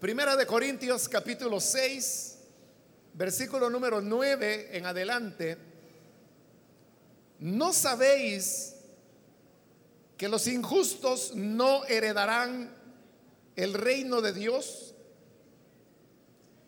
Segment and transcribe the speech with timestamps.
[0.00, 2.36] Primera de Corintios capítulo 6,
[3.14, 5.56] versículo número 9 en adelante.
[7.38, 8.74] ¿No sabéis
[10.18, 12.76] que los injustos no heredarán
[13.56, 14.94] el reino de Dios?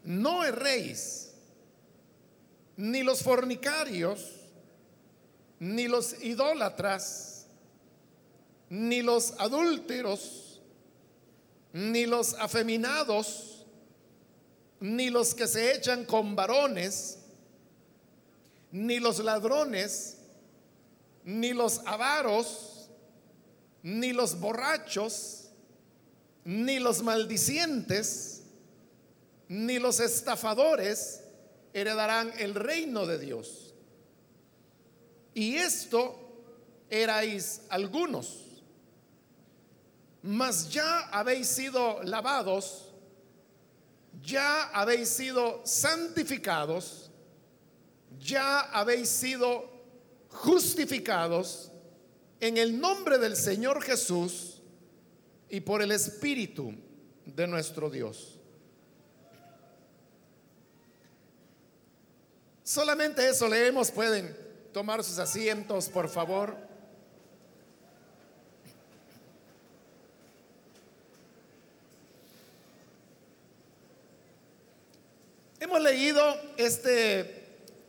[0.05, 1.33] No erréis,
[2.79, 4.37] ni los fornicarios,
[5.61, 7.47] ni los idólatras,
[8.71, 10.48] ni los adúlteros,
[11.79, 13.65] ni los afeminados,
[14.81, 17.19] ni los que se echan con varones,
[18.73, 20.17] ni los ladrones,
[21.25, 22.91] ni los avaros,
[23.85, 25.51] ni los borrachos,
[26.45, 28.43] ni los maldicientes,
[29.47, 31.21] ni los estafadores
[31.73, 33.73] heredarán el reino de Dios.
[35.33, 36.19] Y esto
[36.91, 38.48] erais algunos.
[40.23, 42.93] Mas ya habéis sido lavados,
[44.23, 47.11] ya habéis sido santificados,
[48.19, 49.71] ya habéis sido
[50.29, 51.71] justificados
[52.41, 54.61] en el nombre del Señor Jesús
[55.49, 56.75] y por el Espíritu
[57.25, 58.39] de nuestro Dios.
[62.63, 64.37] Solamente eso leemos, pueden
[64.73, 66.68] tomar sus asientos, por favor.
[75.61, 76.23] Hemos leído
[76.57, 77.25] este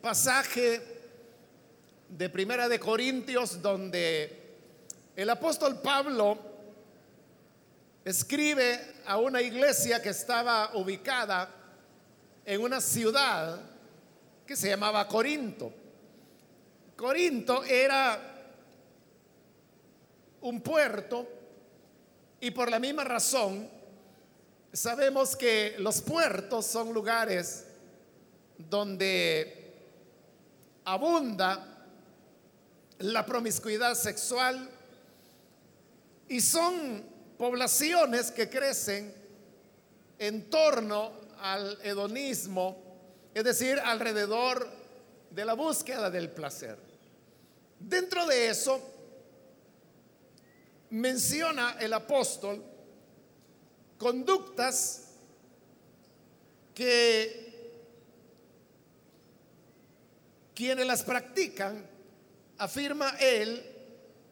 [0.02, 0.82] pasaje
[2.10, 4.58] de Primera de Corintios donde
[5.16, 6.40] el apóstol Pablo
[8.04, 11.48] escribe a una iglesia que estaba ubicada
[12.44, 13.62] en una ciudad
[14.48, 15.72] que se llamaba Corinto.
[16.96, 18.20] Corinto era
[20.42, 21.28] un puerto
[22.42, 23.70] y por la misma razón
[24.74, 27.66] sabemos que los puertos son lugares
[28.58, 29.74] donde
[30.86, 31.88] abunda
[33.00, 34.70] la promiscuidad sexual
[36.28, 37.04] y son
[37.38, 39.14] poblaciones que crecen
[40.18, 42.78] en torno al hedonismo,
[43.34, 44.70] es decir, alrededor
[45.32, 46.78] de la búsqueda del placer.
[47.80, 48.82] Dentro de eso,
[50.90, 52.62] menciona el apóstol
[54.00, 55.10] conductas
[56.74, 57.50] que
[60.56, 61.86] quienes las practican,
[62.58, 63.64] afirma él,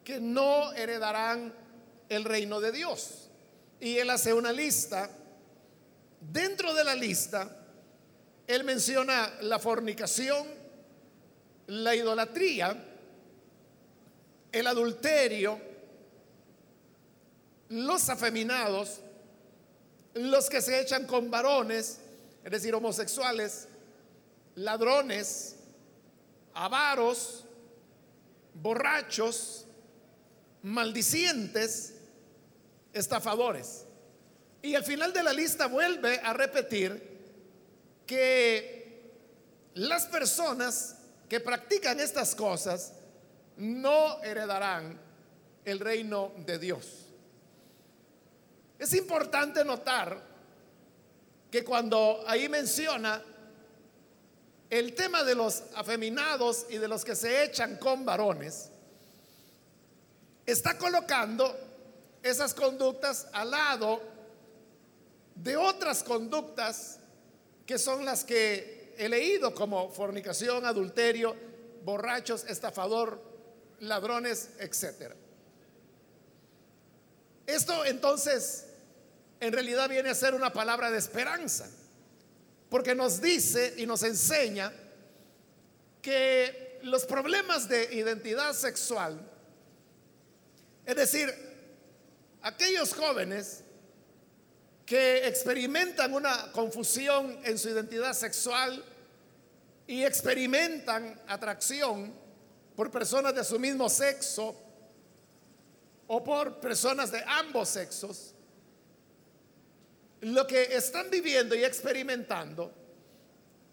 [0.04, 1.54] que no heredarán
[2.08, 3.30] el reino de Dios.
[3.80, 5.10] Y él hace una lista.
[6.20, 7.64] Dentro de la lista,
[8.46, 10.46] él menciona la fornicación,
[11.68, 12.76] la idolatría,
[14.50, 15.60] el adulterio,
[17.68, 19.00] los afeminados,
[20.14, 21.98] los que se echan con varones,
[22.44, 23.68] es decir, homosexuales,
[24.54, 25.56] ladrones,
[26.54, 27.44] avaros,
[28.54, 29.66] borrachos,
[30.62, 31.94] maldicientes,
[32.92, 33.84] estafadores.
[34.62, 37.18] Y al final de la lista vuelve a repetir
[38.06, 38.78] que
[39.74, 40.96] las personas
[41.28, 42.94] que practican estas cosas
[43.56, 44.98] no heredarán
[45.64, 47.07] el reino de Dios.
[48.78, 50.22] Es importante notar
[51.50, 53.22] que cuando ahí menciona
[54.70, 58.70] el tema de los afeminados y de los que se echan con varones,
[60.46, 61.56] está colocando
[62.22, 64.00] esas conductas al lado
[65.34, 66.98] de otras conductas
[67.66, 71.34] que son las que he leído como fornicación, adulterio,
[71.84, 73.22] borrachos, estafador,
[73.80, 75.14] ladrones, etcétera.
[77.46, 78.67] Esto entonces
[79.40, 81.68] en realidad viene a ser una palabra de esperanza,
[82.68, 84.72] porque nos dice y nos enseña
[86.02, 89.20] que los problemas de identidad sexual,
[90.84, 91.34] es decir,
[92.42, 93.64] aquellos jóvenes
[94.86, 98.82] que experimentan una confusión en su identidad sexual
[99.86, 102.14] y experimentan atracción,
[102.78, 104.54] por personas de su mismo sexo
[106.06, 108.32] o por personas de ambos sexos,
[110.20, 112.72] lo que están viviendo y experimentando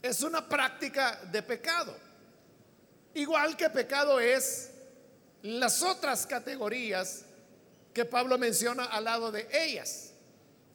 [0.01, 1.95] es una práctica de pecado.
[3.15, 4.71] Igual que pecado es
[5.41, 7.25] las otras categorías
[7.93, 10.13] que Pablo menciona al lado de ellas,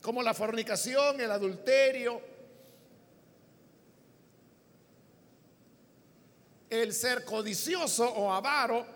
[0.00, 2.20] como la fornicación, el adulterio,
[6.70, 8.86] el ser codicioso o avaro,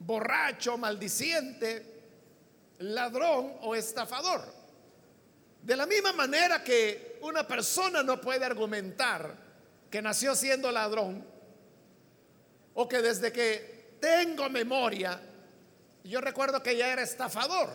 [0.00, 1.94] borracho, maldiciente,
[2.78, 4.65] ladrón o estafador.
[5.66, 9.36] De la misma manera que una persona no puede argumentar
[9.90, 11.26] que nació siendo ladrón
[12.74, 15.20] o que desde que tengo memoria,
[16.04, 17.68] yo recuerdo que ya era estafador.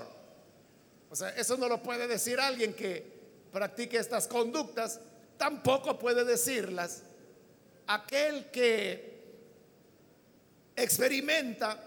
[1.09, 3.05] O sea, eso no lo puede decir alguien que
[3.51, 5.01] practique estas conductas,
[5.35, 7.03] tampoco puede decirlas
[7.87, 9.21] aquel que
[10.77, 11.77] experimenta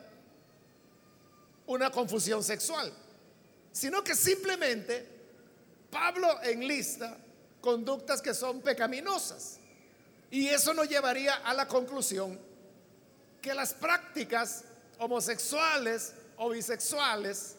[1.65, 2.93] una confusión sexual,
[3.73, 5.14] sino que simplemente
[5.95, 7.17] Pablo enlista
[7.61, 9.61] conductas que son pecaminosas.
[10.29, 12.37] Y eso nos llevaría a la conclusión
[13.41, 14.65] que las prácticas
[14.99, 17.55] homosexuales o bisexuales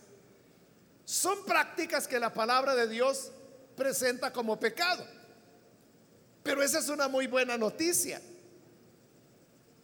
[1.05, 3.31] son prácticas que la palabra de Dios
[3.77, 5.07] presenta como pecado.
[6.43, 8.21] Pero esa es una muy buena noticia.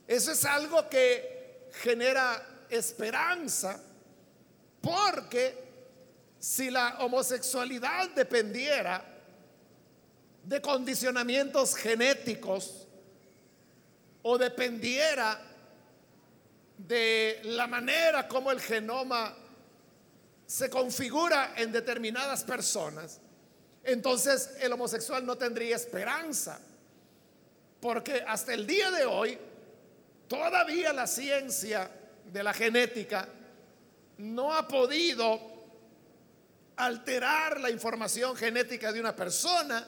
[0.05, 3.81] Eso es algo que genera esperanza
[4.81, 5.60] porque
[6.41, 9.05] si la homosexualidad dependiera
[10.43, 12.87] de condicionamientos genéticos
[14.23, 15.39] o dependiera
[16.79, 19.37] de la manera como el genoma
[20.47, 23.19] se configura en determinadas personas,
[23.83, 26.59] entonces el homosexual no tendría esperanza.
[27.79, 29.37] Porque hasta el día de hoy,
[30.27, 31.91] todavía la ciencia
[32.25, 33.29] de la genética
[34.17, 35.60] no ha podido
[36.75, 39.85] alterar la información genética de una persona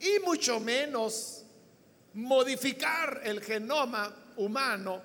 [0.00, 1.44] y mucho menos
[2.14, 5.02] modificar el genoma humano,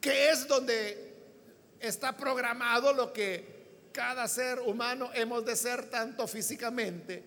[0.00, 1.14] que es donde
[1.78, 3.60] está programado lo que
[3.92, 7.24] cada ser humano hemos de ser tanto físicamente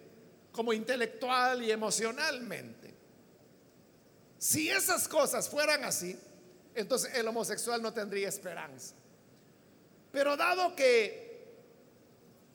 [0.52, 2.94] como intelectual y emocionalmente.
[4.38, 6.18] Si esas cosas fueran así,
[6.76, 8.96] entonces el homosexual no tendría esperanza.
[10.12, 11.23] Pero dado que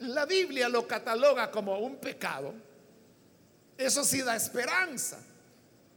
[0.00, 2.54] la Biblia lo cataloga como un pecado,
[3.76, 5.18] eso sí da esperanza.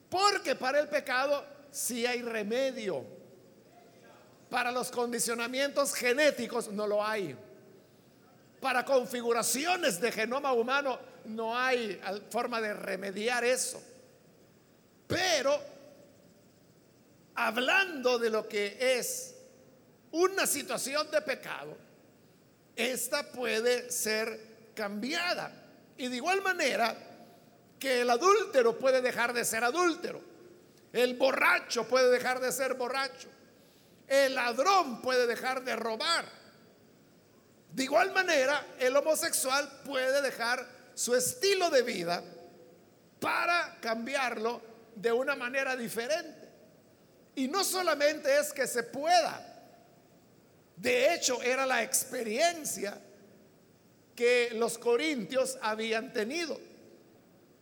[0.09, 3.05] Porque para el pecado sí hay remedio.
[4.49, 7.35] Para los condicionamientos genéticos no lo hay.
[8.59, 11.99] Para configuraciones de genoma humano no hay
[12.29, 13.81] forma de remediar eso.
[15.07, 15.57] Pero
[17.35, 19.35] hablando de lo que es
[20.11, 21.75] una situación de pecado,
[22.75, 25.51] esta puede ser cambiada.
[25.97, 26.95] Y de igual manera
[27.79, 30.21] que el adúltero puede dejar de ser adúltero,
[30.93, 33.29] el borracho puede dejar de ser borracho,
[34.07, 36.41] el ladrón puede dejar de robar
[37.73, 42.21] de igual manera, el homosexual puede dejar su estilo de vida
[43.19, 44.61] para cambiarlo
[44.95, 46.49] de una manera diferente.
[47.35, 49.50] Y no solamente es que se pueda,
[50.81, 52.99] de hecho era la experiencia
[54.15, 56.59] que los corintios habían tenido.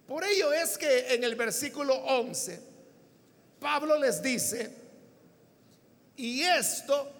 [0.07, 2.59] Por ello es que en el versículo 11,
[3.59, 4.71] Pablo les dice,
[6.15, 7.11] y esto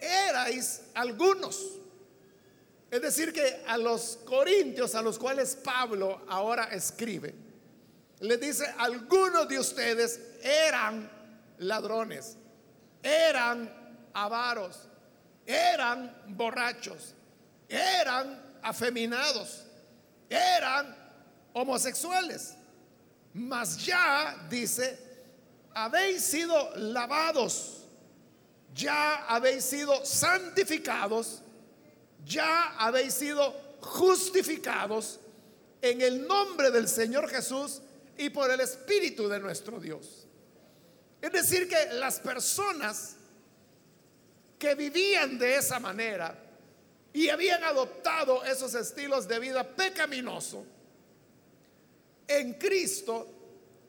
[0.00, 1.78] erais algunos
[2.90, 7.34] es decir, que a los corintios a los cuales Pablo ahora escribe,
[8.20, 11.10] le dice, algunos de ustedes eran
[11.58, 12.36] ladrones,
[13.02, 13.70] eran
[14.14, 14.87] avaros,
[15.48, 17.14] eran borrachos,
[17.68, 19.64] eran afeminados,
[20.28, 20.94] eran
[21.54, 22.54] homosexuales.
[23.32, 24.98] Mas ya, dice,
[25.74, 27.86] habéis sido lavados,
[28.74, 31.42] ya habéis sido santificados
[32.24, 35.20] ya habéis sido justificados
[35.80, 37.80] en el nombre del Señor Jesús
[38.16, 40.26] y por el Espíritu de nuestro Dios.
[41.20, 43.16] Es decir, que las personas
[44.58, 46.36] que vivían de esa manera
[47.12, 50.64] y habían adoptado esos estilos de vida pecaminoso,
[52.26, 53.26] en Cristo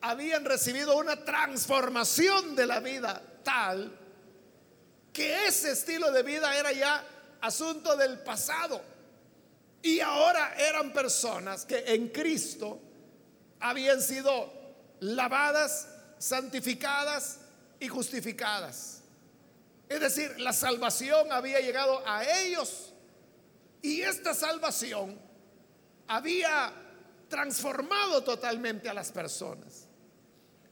[0.02, 3.98] habían recibido una transformación de la vida tal
[5.12, 7.04] que ese estilo de vida era ya
[7.42, 8.82] asunto del pasado.
[9.82, 12.80] Y ahora eran personas que en Cristo
[13.60, 14.52] habían sido
[15.02, 17.40] lavadas, santificadas
[17.80, 18.99] y justificadas.
[19.90, 22.94] Es decir, la salvación había llegado a ellos
[23.82, 25.20] y esta salvación
[26.08, 26.72] había
[27.28, 29.88] transformado totalmente a las personas.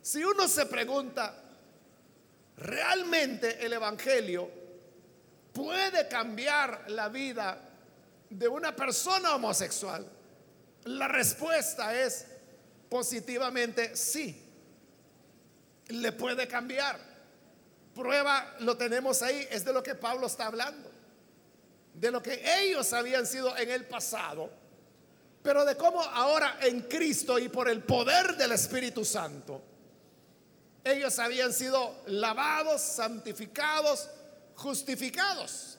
[0.03, 1.36] Si uno se pregunta,
[2.57, 4.50] ¿realmente el Evangelio
[5.51, 7.59] puede cambiar la vida
[8.29, 10.05] de una persona homosexual?
[10.86, 12.25] La respuesta es
[12.88, 14.43] positivamente sí.
[15.88, 17.16] Le puede cambiar.
[17.98, 20.92] Prueba lo tenemos ahí, es de lo que Pablo está hablando.
[21.94, 24.50] De lo que ellos habían sido en el pasado
[25.48, 29.62] pero de cómo ahora en Cristo y por el poder del Espíritu Santo,
[30.84, 34.10] ellos habían sido lavados, santificados,
[34.56, 35.77] justificados.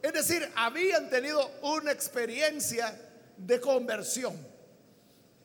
[0.00, 2.98] Es decir, habían tenido una experiencia
[3.36, 4.34] de conversión.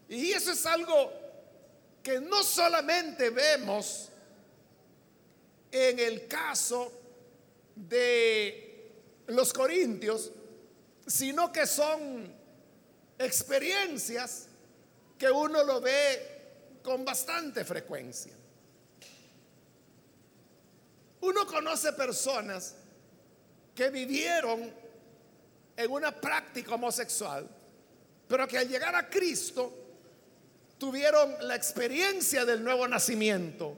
[0.07, 1.11] Y eso es algo
[2.01, 4.10] que no solamente vemos
[5.71, 6.91] en el caso
[7.75, 8.91] de
[9.27, 10.31] los corintios,
[11.07, 12.33] sino que son
[13.17, 14.47] experiencias
[15.17, 18.33] que uno lo ve con bastante frecuencia.
[21.21, 22.75] Uno conoce personas
[23.75, 24.73] que vivieron
[25.77, 27.47] en una práctica homosexual,
[28.27, 29.71] pero que al llegar a Cristo
[30.77, 33.77] tuvieron la experiencia del nuevo nacimiento,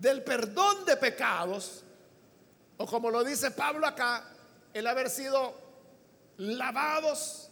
[0.00, 1.84] del perdón de pecados,
[2.78, 4.24] o como lo dice Pablo acá,
[4.72, 5.54] el haber sido
[6.38, 7.50] lavados,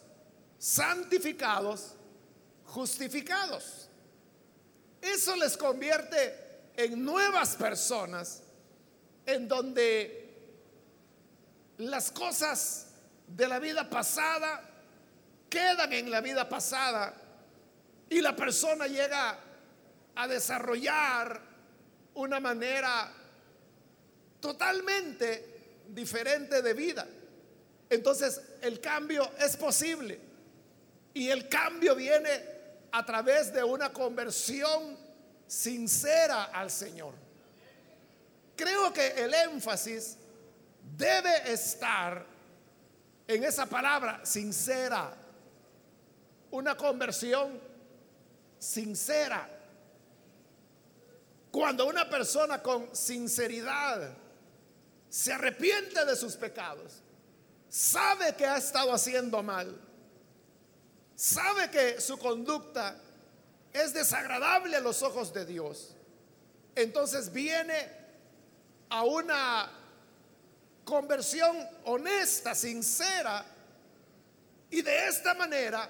[0.57, 1.93] santificados,
[2.65, 3.87] justificados.
[4.99, 8.41] Eso les convierte en nuevas personas,
[9.27, 10.17] en donde
[11.77, 12.87] las cosas
[13.27, 14.67] de la vida pasada
[15.51, 17.13] quedan en la vida pasada
[18.09, 19.37] y la persona llega
[20.15, 21.48] a desarrollar
[22.15, 23.11] una manera
[24.39, 27.07] totalmente diferente de vida.
[27.89, 30.19] Entonces el cambio es posible
[31.13, 32.59] y el cambio viene
[32.91, 34.97] a través de una conversión
[35.47, 37.13] sincera al Señor.
[38.55, 40.17] Creo que el énfasis
[40.97, 42.25] debe estar
[43.27, 45.15] en esa palabra sincera,
[46.51, 47.59] una conversión
[48.57, 49.49] sincera.
[51.51, 54.13] Cuando una persona con sinceridad
[55.09, 57.01] se arrepiente de sus pecados,
[57.67, 59.79] sabe que ha estado haciendo mal,
[61.15, 62.95] sabe que su conducta
[63.73, 65.95] es desagradable a los ojos de Dios,
[66.75, 67.89] entonces viene
[68.89, 69.71] a una
[70.83, 73.45] conversión honesta, sincera,
[74.69, 75.89] y de esta manera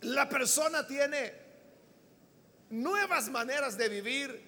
[0.00, 1.45] la persona tiene
[2.70, 4.42] nuevas maneras de vivir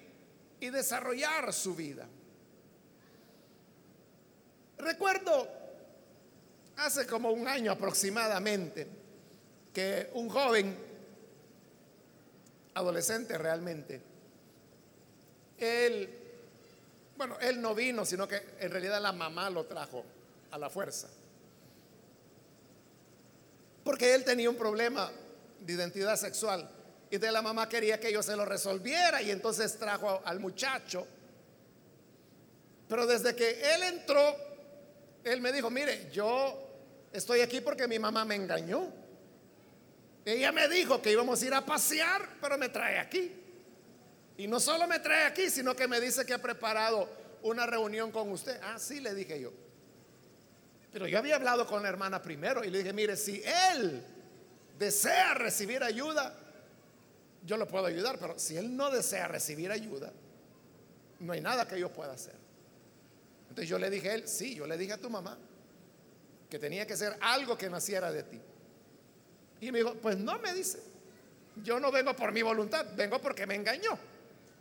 [0.59, 2.07] y desarrollar su vida.
[4.77, 5.47] Recuerdo
[6.77, 8.87] hace como un año aproximadamente
[9.73, 10.75] que un joven,
[12.73, 14.01] adolescente realmente,
[15.57, 16.09] él,
[17.17, 20.05] bueno, él no vino, sino que en realidad la mamá lo trajo
[20.51, 21.09] a la fuerza.
[23.83, 25.11] Porque él tenía un problema
[25.59, 26.69] de identidad sexual.
[27.11, 31.07] Y de la mamá quería que yo se lo resolviera y entonces trajo al muchacho.
[32.87, 34.35] Pero desde que él entró,
[35.23, 36.69] él me dijo, mire, yo
[37.11, 38.91] estoy aquí porque mi mamá me engañó.
[40.25, 43.31] Ella me dijo que íbamos a ir a pasear, pero me trae aquí.
[44.37, 47.09] Y no solo me trae aquí, sino que me dice que ha preparado
[47.41, 48.59] una reunión con usted.
[48.63, 49.51] Ah, sí, le dije yo.
[50.91, 54.03] Pero yo había hablado con la hermana primero y le dije, mire, si él
[54.77, 56.33] desea recibir ayuda,
[57.45, 60.11] yo lo puedo ayudar, pero si él no desea recibir ayuda,
[61.19, 62.35] no hay nada que yo pueda hacer.
[63.49, 65.37] Entonces yo le dije a él, sí, yo le dije a tu mamá
[66.49, 68.39] que tenía que ser algo que naciera de ti.
[69.61, 70.79] Y me dijo, pues no me dice,
[71.63, 73.97] yo no vengo por mi voluntad, vengo porque me engañó.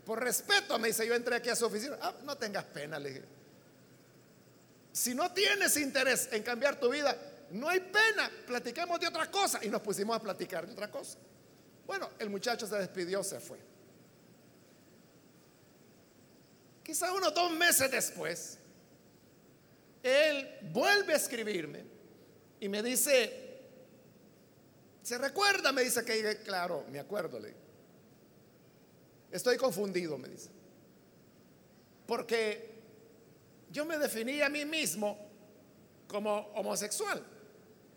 [0.05, 1.99] Por respeto, me dice, yo entré aquí a su oficina.
[2.01, 3.25] Ah, no tengas pena, le dije.
[4.93, 7.17] Si no tienes interés en cambiar tu vida,
[7.51, 9.63] no hay pena, platiquemos de otra cosa.
[9.63, 11.19] Y nos pusimos a platicar de otra cosa.
[11.89, 13.59] Bueno, el muchacho se despidió, se fue.
[16.85, 18.59] Quizá unos dos meses después,
[20.03, 21.87] él vuelve a escribirme
[22.61, 23.63] y me dice,
[25.03, 25.73] ¿se recuerda?
[25.73, 27.41] Me dice que, claro, me acuerdo.
[27.41, 27.55] Le
[29.33, 30.51] Estoy confundido, me dice.
[32.07, 32.71] Porque
[33.71, 35.19] yo me definí a mí mismo
[36.07, 37.25] como homosexual.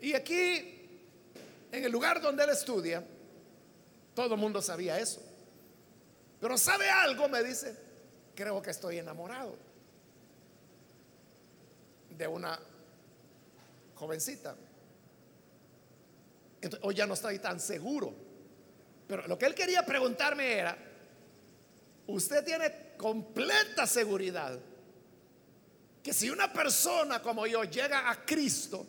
[0.00, 0.88] Y aquí,
[1.70, 3.04] en el lugar donde él estudia,
[4.14, 5.22] todo el mundo sabía eso.
[6.40, 7.28] Pero ¿sabe algo?
[7.28, 7.76] Me dice,
[8.34, 9.56] creo que estoy enamorado
[12.10, 12.58] de una
[13.94, 14.56] jovencita.
[16.60, 18.14] Entonces, hoy ya no estoy tan seguro.
[19.06, 20.76] Pero lo que él quería preguntarme era,
[22.06, 24.58] usted tiene completa seguridad
[26.02, 28.84] que si una persona como yo llega a Cristo,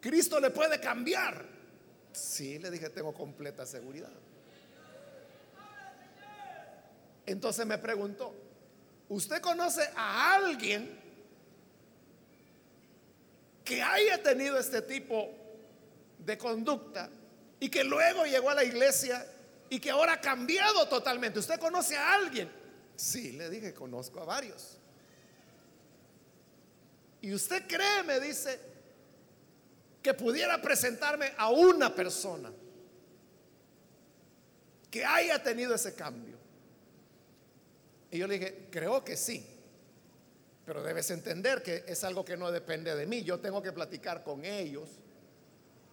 [0.00, 1.44] Cristo le puede cambiar.
[2.12, 4.12] Sí, le dije, tengo completa seguridad.
[7.28, 8.34] Entonces me preguntó,
[9.08, 10.98] ¿usted conoce a alguien
[13.62, 15.28] que haya tenido este tipo
[16.18, 17.10] de conducta
[17.60, 19.26] y que luego llegó a la iglesia
[19.68, 21.38] y que ahora ha cambiado totalmente.
[21.38, 22.50] ¿Usted conoce a alguien?
[22.96, 24.78] Sí, le dije, conozco a varios.
[27.20, 28.58] Y usted cree, me dice,
[30.02, 32.50] que pudiera presentarme a una persona
[34.90, 36.37] que haya tenido ese cambio.
[38.10, 39.46] Y yo le dije, creo que sí,
[40.64, 43.22] pero debes entender que es algo que no depende de mí.
[43.22, 44.88] Yo tengo que platicar con ellos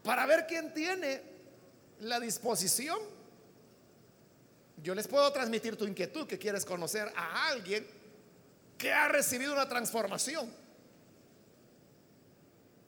[0.03, 1.21] para ver quién tiene
[2.01, 2.99] la disposición.
[4.83, 7.87] Yo les puedo transmitir tu inquietud, que quieres conocer a alguien
[8.77, 10.51] que ha recibido una transformación.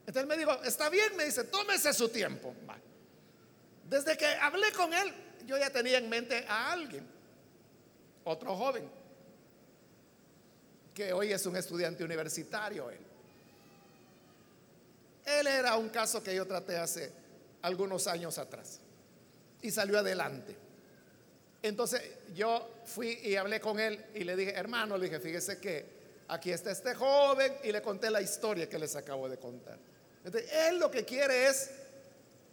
[0.06, 2.54] Entonces me dijo, está bien, me dice, tómese su tiempo.
[3.90, 5.14] Desde que hablé con él,
[5.46, 7.08] yo ya tenía en mente a alguien,
[8.24, 8.90] otro joven,
[10.98, 12.90] que hoy es un estudiante universitario.
[12.90, 12.98] Él.
[15.26, 17.12] él era un caso que yo traté hace
[17.62, 18.80] algunos años atrás
[19.62, 20.56] y salió adelante.
[21.62, 22.02] Entonces
[22.34, 25.86] yo fui y hablé con él y le dije, hermano, le dije, fíjese que
[26.30, 29.78] aquí está este joven y le conté la historia que les acabo de contar
[30.36, 31.70] él lo que quiere es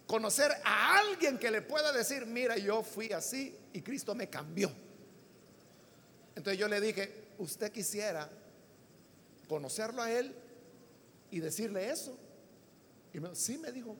[0.07, 4.71] conocer a alguien que le pueda decir, mira, yo fui así y Cristo me cambió.
[6.35, 8.29] Entonces yo le dije, usted quisiera
[9.47, 10.35] conocerlo a él
[11.31, 12.17] y decirle eso.
[13.13, 13.95] Y me, sí, me dijo,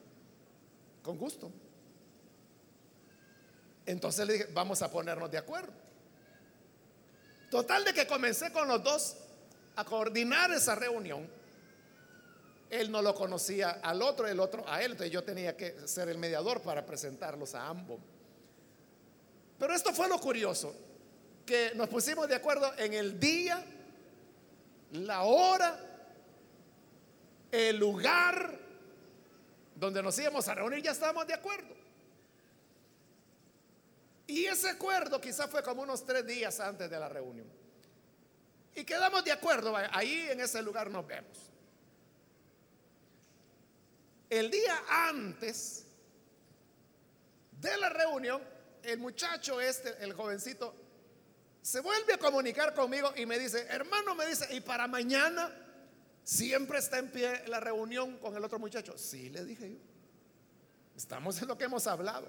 [1.02, 1.50] con gusto.
[3.86, 5.72] Entonces le dije, vamos a ponernos de acuerdo.
[7.50, 9.16] Total de que comencé con los dos
[9.76, 11.28] a coordinar esa reunión.
[12.68, 16.08] Él no lo conocía al otro, el otro a él, entonces yo tenía que ser
[16.08, 18.00] el mediador para presentarlos a ambos.
[19.58, 20.74] Pero esto fue lo curioso,
[21.46, 23.64] que nos pusimos de acuerdo en el día,
[24.90, 25.78] la hora,
[27.52, 28.58] el lugar
[29.76, 31.74] donde nos íbamos a reunir, ya estábamos de acuerdo.
[34.26, 37.46] Y ese acuerdo quizás fue como unos tres días antes de la reunión.
[38.74, 41.38] Y quedamos de acuerdo, ahí en ese lugar nos vemos.
[44.28, 45.86] El día antes
[47.60, 48.42] de la reunión,
[48.82, 50.74] el muchacho este, el jovencito,
[51.66, 55.52] se vuelve a comunicar conmigo y me dice, hermano, me dice, ¿y para mañana
[56.22, 58.96] siempre está en pie la reunión con el otro muchacho?
[58.96, 59.78] Sí, le dije yo.
[60.96, 62.28] Estamos en lo que hemos hablado.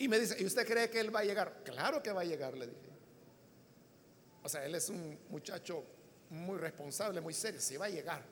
[0.00, 1.62] Y me dice, ¿y usted cree que él va a llegar?
[1.64, 2.90] Claro que va a llegar, le dije.
[4.42, 5.84] O sea, él es un muchacho
[6.28, 8.24] muy responsable, muy serio, sí va a llegar.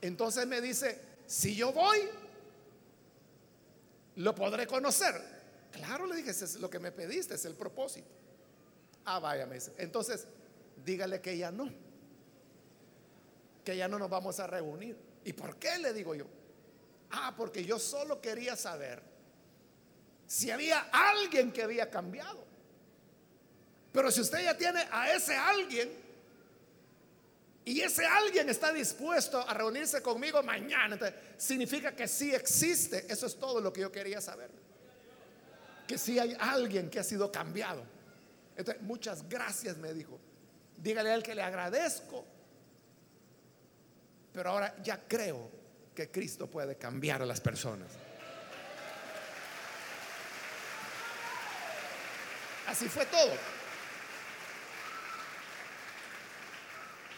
[0.00, 2.08] Entonces me dice, si yo voy,
[4.16, 5.33] lo podré conocer.
[5.74, 8.08] Claro, le dije, es lo que me pediste, es el propósito.
[9.04, 9.72] Ah, vaya, me dice.
[9.76, 10.26] Entonces,
[10.84, 11.68] dígale que ya no.
[13.64, 14.96] Que ya no nos vamos a reunir.
[15.24, 15.78] ¿Y por qué?
[15.78, 16.26] Le digo yo.
[17.10, 19.02] Ah, porque yo solo quería saber
[20.26, 22.44] si había alguien que había cambiado.
[23.92, 25.90] Pero si usted ya tiene a ese alguien,
[27.64, 30.98] y ese alguien está dispuesto a reunirse conmigo mañana.
[31.36, 33.06] significa que sí existe.
[33.10, 34.63] Eso es todo lo que yo quería saber.
[35.86, 37.84] Que sí hay alguien que ha sido cambiado.
[38.56, 40.18] Entonces, muchas gracias, me dijo.
[40.76, 42.24] Dígale a él que le agradezco.
[44.32, 45.50] Pero ahora ya creo
[45.94, 47.92] que Cristo puede cambiar a las personas.
[52.66, 53.32] Así fue todo.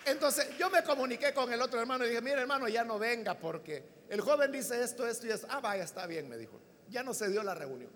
[0.05, 3.39] Entonces yo me comuniqué con el otro hermano y dije, mire hermano, ya no venga
[3.39, 5.47] porque el joven dice esto, esto y esto.
[5.51, 6.61] Ah, vaya, está bien, me dijo.
[6.89, 7.91] Ya no se dio la reunión.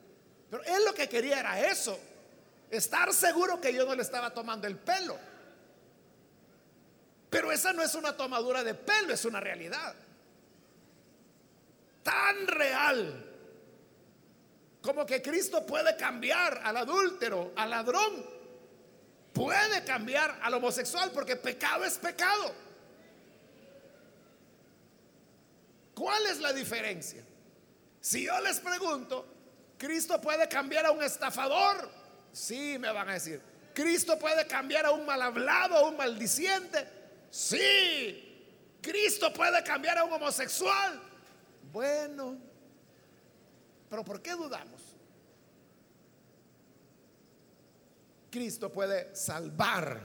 [0.50, 1.98] Pero él lo que quería era eso,
[2.70, 5.16] estar seguro que yo no le estaba tomando el pelo.
[7.30, 9.94] Pero esa no es una tomadura de pelo, es una realidad.
[12.02, 13.26] Tan real
[14.82, 18.26] como que Cristo puede cambiar al adúltero, al ladrón,
[19.32, 22.54] puede cambiar al homosexual porque pecado es pecado.
[25.94, 27.22] ¿Cuál es la diferencia?
[28.00, 29.29] Si yo les pregunto,
[29.80, 31.90] ¿Cristo puede cambiar a un estafador?
[32.32, 33.40] Sí, me van a decir.
[33.72, 36.86] ¿Cristo puede cambiar a un mal hablado, a un maldiciente?
[37.30, 38.76] Sí.
[38.82, 41.00] ¿Cristo puede cambiar a un homosexual?
[41.72, 42.36] Bueno,
[43.88, 44.82] pero ¿por qué dudamos?
[48.30, 49.98] Cristo puede salvar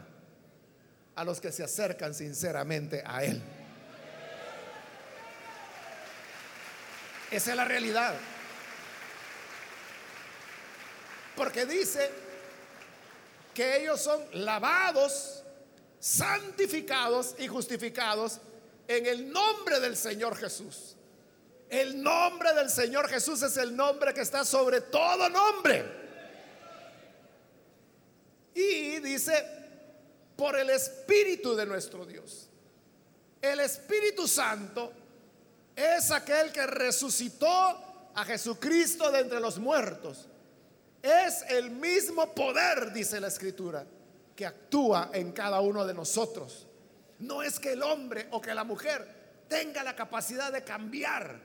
[1.16, 3.42] a los que se acercan sinceramente a Él.
[7.30, 8.16] Esa es la realidad.
[11.36, 12.10] Porque dice
[13.54, 15.44] que ellos son lavados,
[16.00, 18.40] santificados y justificados
[18.88, 20.96] en el nombre del Señor Jesús.
[21.70, 26.06] El nombre del Señor Jesús es el nombre que está sobre todo nombre.
[28.54, 29.46] Y dice,
[30.36, 32.50] por el Espíritu de nuestro Dios.
[33.42, 34.92] El Espíritu Santo
[35.76, 40.28] es aquel que resucitó a Jesucristo de entre los muertos.
[41.06, 43.86] Es el mismo poder, dice la Escritura,
[44.36, 46.66] que actúa en cada uno de nosotros.
[47.20, 49.08] No es que el hombre o que la mujer
[49.48, 51.40] tenga la capacidad de cambiar.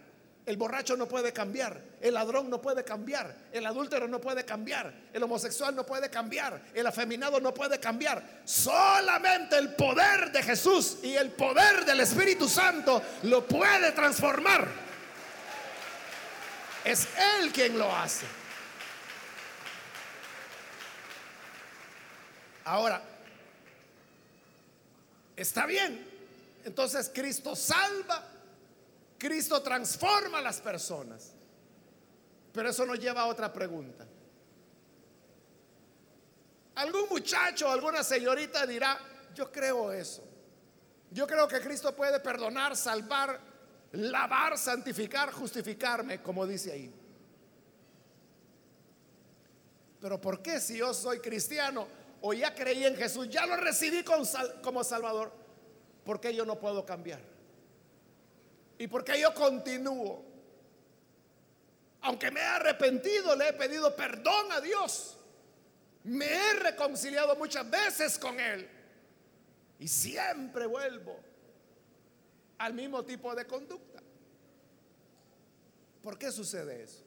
[0.46, 4.94] El borracho no puede cambiar, el ladrón no puede cambiar, el adúltero no puede cambiar,
[5.12, 8.40] el homosexual no puede cambiar, el afeminado no puede cambiar.
[8.46, 14.66] Solamente el poder de Jesús y el poder del Espíritu Santo lo puede transformar.
[16.82, 17.06] Es
[17.38, 18.39] Él quien lo hace.
[22.70, 23.02] Ahora,
[25.34, 26.06] está bien.
[26.64, 28.24] Entonces Cristo salva,
[29.18, 31.32] Cristo transforma a las personas.
[32.52, 34.06] Pero eso nos lleva a otra pregunta.
[36.76, 39.00] Algún muchacho, alguna señorita dirá,
[39.34, 40.22] yo creo eso.
[41.10, 43.40] Yo creo que Cristo puede perdonar, salvar,
[43.90, 46.94] lavar, santificar, justificarme, como dice ahí.
[50.00, 54.04] Pero ¿por qué si yo soy cristiano o ya creí en Jesús, ya lo recibí
[54.62, 55.32] como Salvador,
[56.04, 57.20] ¿por qué yo no puedo cambiar?
[58.78, 60.24] ¿Y por qué yo continúo?
[62.02, 65.18] Aunque me he arrepentido, le he pedido perdón a Dios.
[66.04, 68.68] Me he reconciliado muchas veces con Él.
[69.78, 71.18] Y siempre vuelvo
[72.56, 74.02] al mismo tipo de conducta.
[76.02, 77.04] ¿Por qué sucede eso?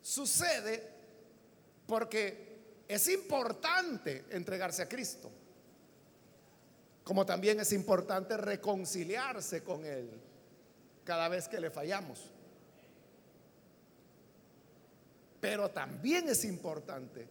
[0.00, 0.91] Sucede
[1.92, 5.30] porque es importante entregarse a Cristo,
[7.04, 10.08] como también es importante reconciliarse con Él
[11.04, 12.30] cada vez que le fallamos.
[15.38, 17.28] Pero también es importante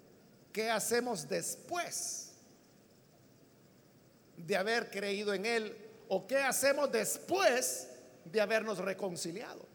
[0.54, 2.34] qué hacemos después
[4.38, 5.76] de haber creído en Él
[6.08, 7.90] o qué hacemos después
[8.26, 9.66] de habernos reconciliado.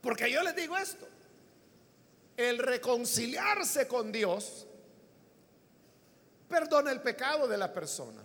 [0.00, 1.08] Porque yo les digo esto,
[2.36, 4.66] el reconciliarse con Dios
[6.48, 8.22] perdona el pecado de la persona.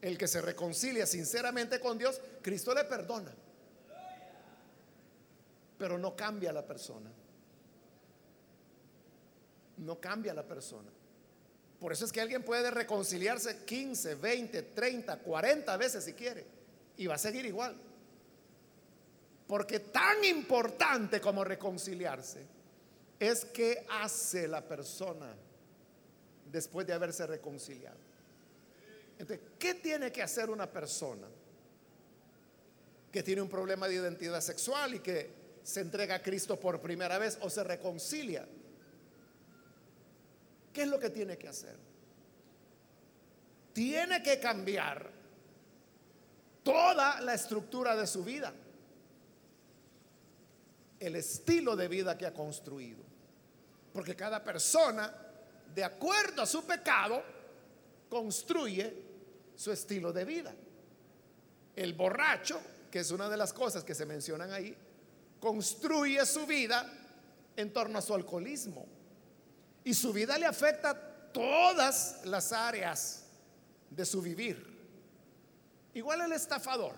[0.00, 3.32] El que se reconcilia sinceramente con Dios, Cristo le perdona.
[5.76, 7.10] Pero no cambia la persona.
[9.78, 10.90] No cambia la persona.
[11.78, 16.46] Por eso es que alguien puede reconciliarse 15, 20, 30, 40 veces si quiere.
[16.96, 17.76] Y va a seguir igual.
[19.46, 22.59] Porque tan importante como reconciliarse
[23.20, 25.36] es qué hace la persona
[26.50, 27.98] después de haberse reconciliado.
[29.18, 31.28] Entonces, ¿qué tiene que hacer una persona
[33.12, 35.30] que tiene un problema de identidad sexual y que
[35.62, 38.48] se entrega a Cristo por primera vez o se reconcilia?
[40.72, 41.76] ¿Qué es lo que tiene que hacer?
[43.74, 45.10] Tiene que cambiar
[46.62, 48.54] toda la estructura de su vida,
[50.98, 53.09] el estilo de vida que ha construido.
[53.92, 55.12] Porque cada persona,
[55.74, 57.22] de acuerdo a su pecado,
[58.08, 58.94] construye
[59.56, 60.54] su estilo de vida.
[61.76, 64.76] El borracho, que es una de las cosas que se mencionan ahí,
[65.38, 66.90] construye su vida
[67.56, 68.86] en torno a su alcoholismo.
[69.84, 70.94] Y su vida le afecta
[71.32, 73.24] todas las áreas
[73.88, 74.70] de su vivir.
[75.94, 76.94] Igual el estafador,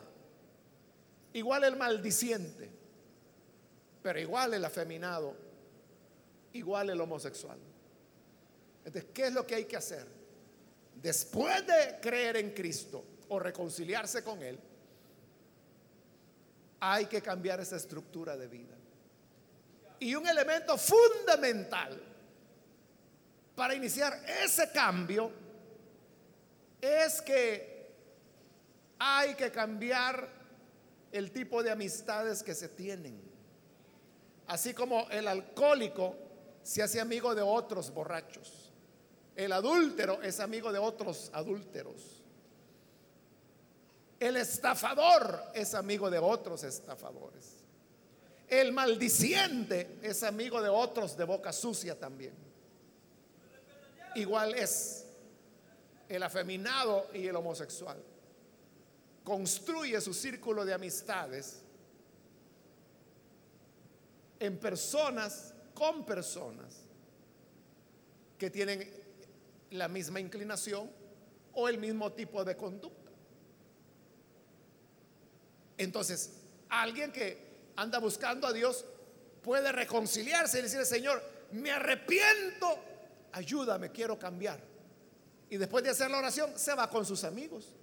[1.33, 2.71] igual el maldiciente,
[4.03, 5.35] pero igual el afeminado
[6.55, 7.59] igual el homosexual.
[8.85, 10.07] Entonces, ¿qué es lo que hay que hacer?
[10.95, 14.59] Después de creer en Cristo o reconciliarse con Él,
[16.81, 18.75] hay que cambiar esa estructura de vida.
[20.01, 22.01] Y un elemento fundamental
[23.55, 25.31] para iniciar ese cambio
[26.81, 27.91] es que
[28.99, 30.29] hay que cambiar
[31.13, 33.21] el tipo de amistades que se tienen.
[34.49, 36.17] Así como el alcohólico
[36.63, 38.73] se hace amigo de otros borrachos.
[39.35, 42.23] El adúltero es amigo de otros adúlteros.
[44.21, 47.57] El estafador es amigo de otros estafadores.
[48.47, 52.35] El maldiciente es amigo de otros de boca sucia también.
[54.15, 55.07] Igual es
[56.09, 57.97] el afeminado y el homosexual.
[59.25, 61.63] Construye su círculo de amistades
[64.39, 66.83] en personas con personas
[68.39, 68.91] que tienen
[69.71, 70.91] la misma inclinación
[71.55, 73.11] o el mismo tipo de conducta.
[75.79, 76.33] Entonces,
[76.69, 78.85] alguien que anda buscando a Dios
[79.43, 82.79] puede reconciliarse y decirle, Señor, me arrepiento,
[83.33, 84.61] ayúdame, quiero cambiar.
[85.51, 87.75] Y después de hacer la oración, se va con sus amigos.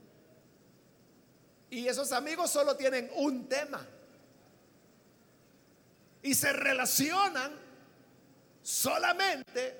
[1.69, 3.85] Y esos amigos solo tienen un tema.
[6.21, 7.68] Y se relacionan
[8.69, 9.75] solamente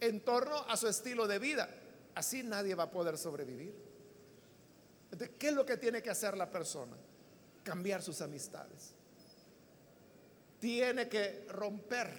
[0.00, 1.66] en torno a su estilo de vida.
[2.14, 3.74] Así nadie va a poder sobrevivir.
[5.38, 6.94] ¿Qué es lo que tiene que hacer la persona?
[7.62, 8.92] Cambiar sus amistades.
[10.60, 12.12] Tiene que romper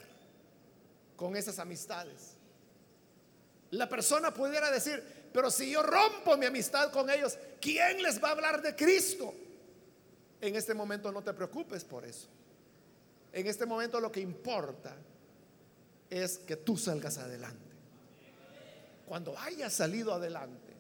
[1.16, 2.34] con esas amistades.
[3.70, 8.30] La persona pudiera decir, pero si yo rompo mi amistad con ellos, ¿quién les va
[8.30, 9.32] a hablar de Cristo?
[10.42, 12.30] En este momento no te preocupes por eso.
[13.34, 14.96] En este momento lo que importa
[16.10, 17.68] es que tú salgas adelante.
[19.06, 20.74] Cuando hayas salido adelante,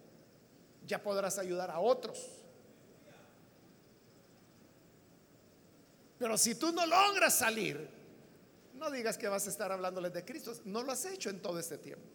[0.86, 2.29] ya podrás ayudar a otros.
[6.17, 7.89] Pero si tú no logras salir,
[8.73, 10.53] no digas que vas a estar hablándoles de Cristo.
[10.65, 12.07] No lo has hecho en todo este tiempo.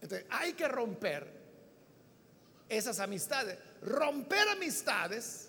[0.00, 1.32] Entonces, hay que romper
[2.68, 3.58] esas amistades.
[3.82, 5.48] Romper amistades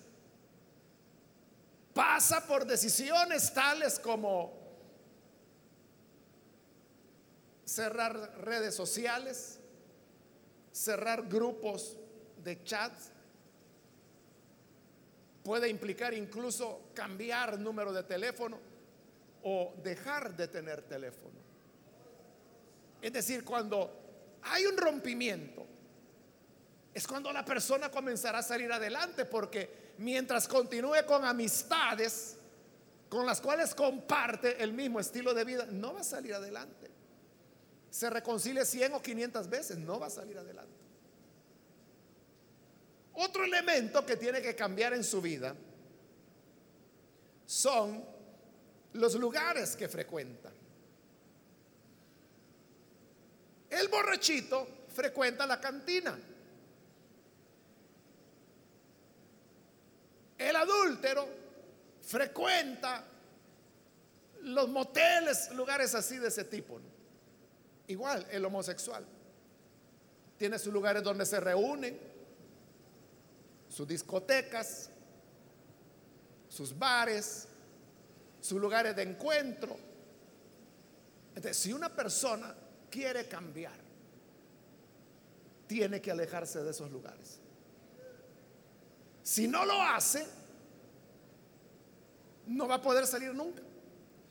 [1.95, 4.51] pasa por decisiones tales como
[7.63, 9.61] cerrar redes sociales,
[10.73, 11.95] cerrar grupos
[12.43, 13.11] de chats,
[15.41, 18.59] puede implicar incluso cambiar número de teléfono
[19.43, 21.39] o dejar de tener teléfono.
[23.01, 25.65] Es decir, cuando hay un rompimiento,
[26.93, 32.37] es cuando la persona comenzará a salir adelante porque mientras continúe con amistades
[33.09, 36.89] con las cuales comparte el mismo estilo de vida, no va a salir adelante.
[37.89, 40.73] Se reconcilie 100 o 500 veces, no va a salir adelante.
[43.13, 45.55] Otro elemento que tiene que cambiar en su vida
[47.45, 48.03] son
[48.93, 50.51] los lugares que frecuenta.
[53.69, 56.17] El borrachito frecuenta la cantina.
[60.37, 61.27] El adúltero
[62.01, 63.03] frecuenta
[64.41, 66.79] los moteles, lugares así de ese tipo.
[67.87, 69.05] Igual el homosexual.
[70.37, 71.97] Tiene sus lugares donde se reúnen,
[73.69, 74.89] sus discotecas,
[76.49, 77.47] sus bares,
[78.41, 79.77] sus lugares de encuentro.
[81.29, 82.55] Entonces, si una persona
[82.89, 83.77] quiere cambiar,
[85.67, 87.39] tiene que alejarse de esos lugares.
[89.25, 90.23] Si no lo hace,
[92.45, 93.59] no va a poder salir nunca.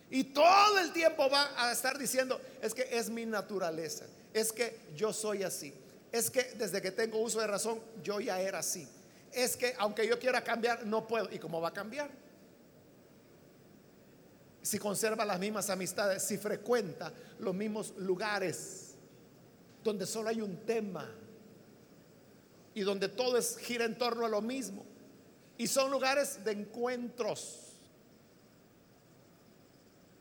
[0.08, 4.78] Y todo el tiempo va a estar diciendo, es que es mi naturaleza, es que
[4.94, 5.74] yo soy así,
[6.12, 8.86] es que desde que tengo uso de razón yo ya era así,
[9.32, 11.28] es que aunque yo quiera cambiar, no puedo.
[11.32, 12.08] ¿Y cómo va a cambiar?
[14.62, 18.94] Si conserva las mismas amistades, si frecuenta los mismos lugares
[19.82, 21.12] donde solo hay un tema
[22.74, 24.84] y donde todo es, gira en torno a lo mismo.
[25.56, 27.72] Y son lugares de encuentros,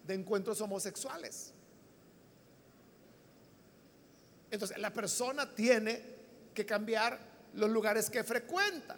[0.06, 1.52] de encuentros homosexuales.
[4.52, 6.14] Entonces, la persona tiene
[6.54, 7.20] que cambiar
[7.56, 8.96] los lugares que frecuenta.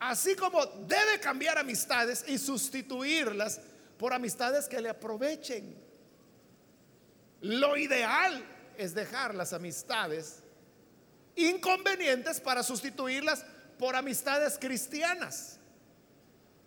[0.00, 3.60] Así como debe cambiar amistades y sustituirlas
[3.98, 5.76] por amistades que le aprovechen.
[7.42, 8.42] Lo ideal
[8.78, 10.41] es dejar las amistades
[11.36, 13.44] inconvenientes para sustituirlas
[13.78, 15.58] por amistades cristianas,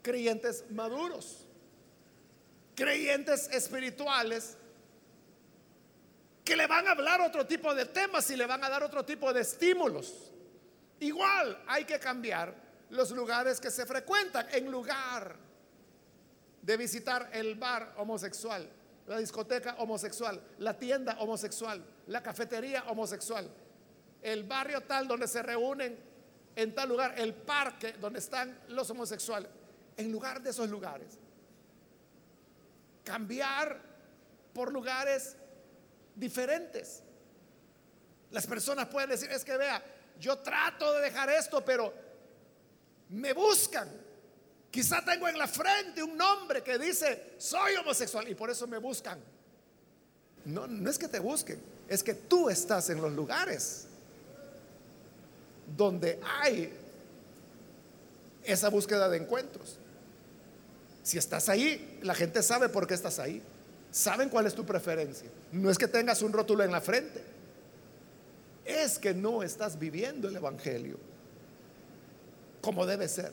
[0.01, 1.47] creyentes maduros,
[2.75, 4.58] creyentes espirituales
[6.43, 9.04] que le van a hablar otro tipo de temas y le van a dar otro
[9.04, 10.32] tipo de estímulos.
[10.99, 12.54] Igual hay que cambiar
[12.89, 15.38] los lugares que se frecuentan en lugar
[16.62, 18.67] de visitar el bar homosexual,
[19.08, 23.49] la discoteca homosexual, la tienda homosexual, la cafetería homosexual
[24.26, 25.96] el barrio tal donde se reúnen
[26.56, 29.52] en tal lugar, el parque donde están los homosexuales,
[29.96, 31.20] en lugar de esos lugares.
[33.04, 33.80] Cambiar
[34.52, 35.36] por lugares
[36.16, 37.04] diferentes.
[38.32, 39.84] Las personas pueden decir, es que vea,
[40.20, 41.94] yo trato de dejar esto, pero
[43.10, 43.88] me buscan.
[44.72, 48.80] Quizá tengo en la frente un nombre que dice, soy homosexual, y por eso me
[48.80, 49.20] buscan.
[50.46, 53.90] No, no es que te busquen, es que tú estás en los lugares
[55.75, 56.73] donde hay
[58.43, 59.78] esa búsqueda de encuentros.
[61.04, 63.41] Si estás ahí, la gente sabe por qué estás ahí.
[63.91, 65.30] Saben cuál es tu preferencia.
[65.51, 67.23] No es que tengas un rótulo en la frente.
[68.65, 70.97] es que no estás viviendo el Evangelio
[72.65, 73.32] como debe ser.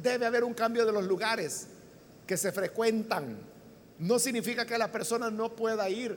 [0.00, 1.66] Debe haber un cambio de los lugares
[2.26, 3.36] que se frecuentan.
[3.98, 6.16] No significa que la persona no pueda ir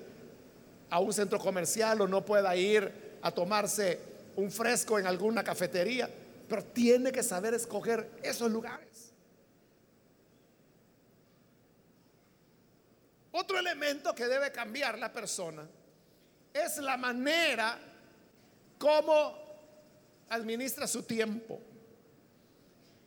[0.91, 3.99] a un centro comercial o no pueda ir a tomarse
[4.35, 6.09] un fresco en alguna cafetería,
[6.47, 9.13] pero tiene que saber escoger esos lugares.
[13.31, 15.67] Otro elemento que debe cambiar la persona
[16.53, 17.79] es la manera
[18.77, 19.35] como
[20.29, 21.59] administra su tiempo.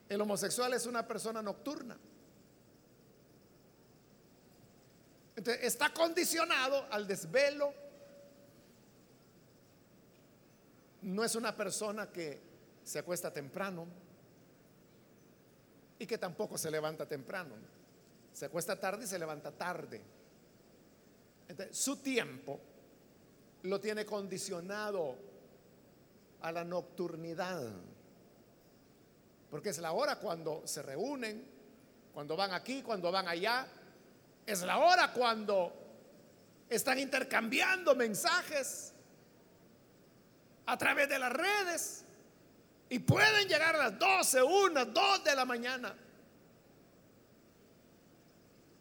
[0.09, 1.97] El homosexual es una persona nocturna.
[5.37, 7.73] Entonces, está condicionado al desvelo.
[11.07, 12.41] No es una persona que
[12.83, 13.87] se acuesta temprano
[16.01, 17.55] y que tampoco se levanta temprano.
[18.33, 20.03] Se acuesta tarde y se levanta tarde.
[21.49, 22.59] Entonces, su tiempo
[23.63, 25.17] lo tiene condicionado
[26.41, 27.63] a la nocturnidad.
[29.49, 31.47] Porque es la hora cuando se reúnen,
[32.13, 33.69] cuando van aquí, cuando van allá.
[34.45, 35.73] Es la hora cuando
[36.69, 38.93] están intercambiando mensajes
[40.67, 42.05] a través de las redes
[42.89, 45.97] y pueden llegar a las 12, 1, 2 de la mañana.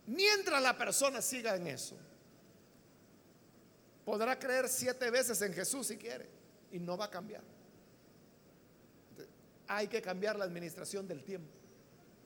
[0.07, 1.95] Mientras la persona siga en eso,
[4.03, 6.27] podrá creer siete veces en Jesús si quiere
[6.71, 7.41] y no va a cambiar.
[9.67, 11.51] Hay que cambiar la administración del tiempo.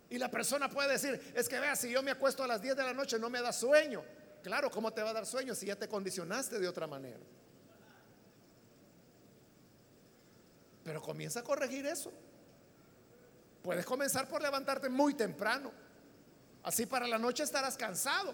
[0.09, 2.75] Y la persona puede decir, es que vea, si yo me acuesto a las 10
[2.75, 4.03] de la noche no me da sueño.
[4.43, 7.19] Claro, ¿cómo te va a dar sueño si ya te condicionaste de otra manera?
[10.89, 12.11] Pero comienza a corregir eso.
[13.61, 15.71] Puedes comenzar por levantarte muy temprano.
[16.63, 18.33] Así para la noche estarás cansado.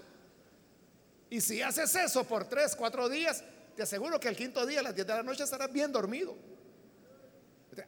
[1.30, 3.44] Y si haces eso por tres, cuatro días,
[3.76, 6.34] te aseguro que el quinto día, a las 10 de la noche, estarás bien dormido.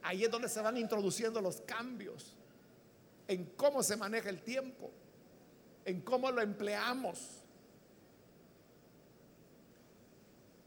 [0.02, 2.36] Ahí es donde se van introduciendo los cambios
[3.26, 4.92] en cómo se maneja el tiempo,
[5.86, 7.26] en cómo lo empleamos.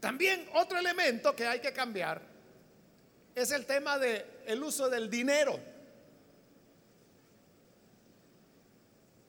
[0.00, 2.31] También otro elemento que hay que cambiar
[3.34, 5.58] es el tema del el uso del dinero.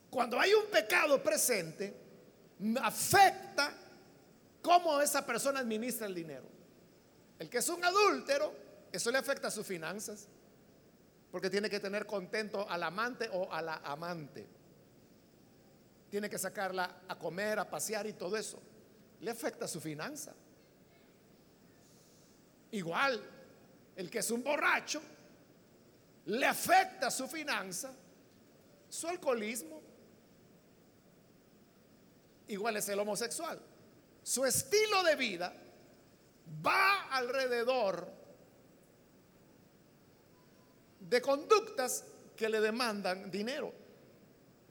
[0.10, 1.94] Cuando hay un pecado presente,
[2.82, 3.74] afecta
[4.62, 6.46] cómo esa persona administra el dinero.
[7.39, 8.54] El que es un adúltero,
[8.92, 10.28] eso le afecta a sus finanzas,
[11.32, 14.48] porque tiene que tener contento al amante o a la amante.
[16.12, 18.62] Tiene que sacarla a comer, a pasear y todo eso.
[19.20, 20.34] Le afecta a su finanza.
[22.70, 23.20] Igual,
[23.95, 25.01] el que es un borracho,
[26.25, 27.93] le afecta su finanza,
[28.89, 29.82] su alcoholismo.
[32.47, 33.60] Igual es el homosexual.
[34.23, 35.53] Su estilo de vida
[36.65, 38.10] va alrededor
[40.99, 43.73] de conductas que le demandan dinero,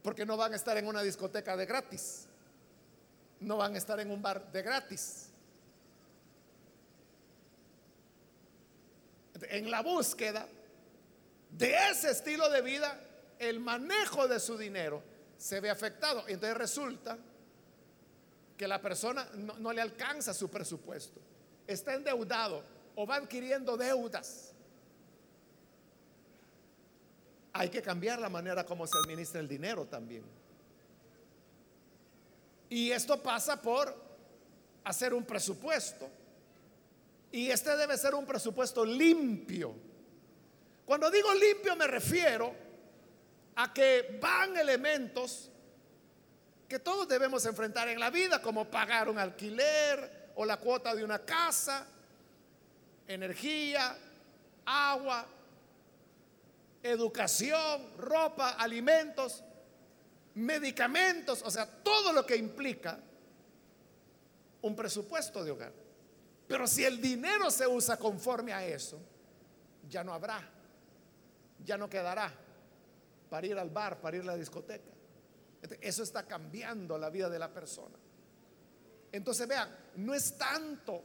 [0.03, 2.27] porque no van a estar en una discoteca de gratis,
[3.41, 5.32] no van a estar en un bar de gratis.
[9.49, 10.47] En la búsqueda
[11.51, 12.99] de ese estilo de vida,
[13.39, 15.03] el manejo de su dinero
[15.37, 16.25] se ve afectado.
[16.29, 17.19] Entonces resulta
[18.57, 21.21] que la persona no, le alcanza su presupuesto,
[21.67, 22.63] está endeudado
[22.95, 24.53] o va adquiriendo deudas.
[27.53, 30.25] Hay que cambiar la manera como se administra el dinero también.
[32.71, 33.95] Y esto pasa por
[34.85, 36.09] hacer un presupuesto.
[37.33, 39.75] Y este debe ser un presupuesto limpio.
[40.85, 42.55] Cuando digo limpio me refiero
[43.57, 45.51] a que van elementos
[46.69, 51.05] que todos debemos enfrentar en la vida, como pagar un alquiler o la cuota de
[51.05, 51.87] una casa,
[53.07, 53.95] energía,
[54.65, 55.27] agua,
[56.83, 59.45] educación, ropa, alimentos,
[60.35, 62.99] medicamentos, o sea, todo lo que implica
[64.63, 65.82] un presupuesto de hogar.
[66.53, 69.01] Pero si el dinero se usa conforme a eso,
[69.89, 70.39] ya no habrá,
[71.65, 72.31] ya no quedará
[73.31, 74.91] para ir al bar, para ir a la discoteca.
[75.81, 77.97] Eso está cambiando la vida de la persona.
[79.11, 81.03] Entonces vean, no es tanto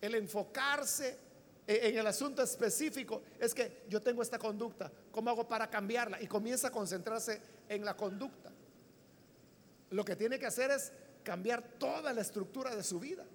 [0.00, 1.18] el enfocarse
[1.66, 6.22] en el asunto específico, es que yo tengo esta conducta, ¿cómo hago para cambiarla?
[6.22, 8.52] Y comienza a concentrarse en la conducta.
[9.90, 10.92] Lo que tiene que hacer es
[11.24, 13.26] cambiar toda la estructura de su vida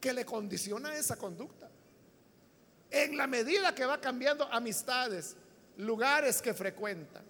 [0.00, 1.68] que le condiciona esa conducta.
[2.90, 5.36] En la medida que va cambiando amistades,
[5.78, 7.22] lugares que frecuenta,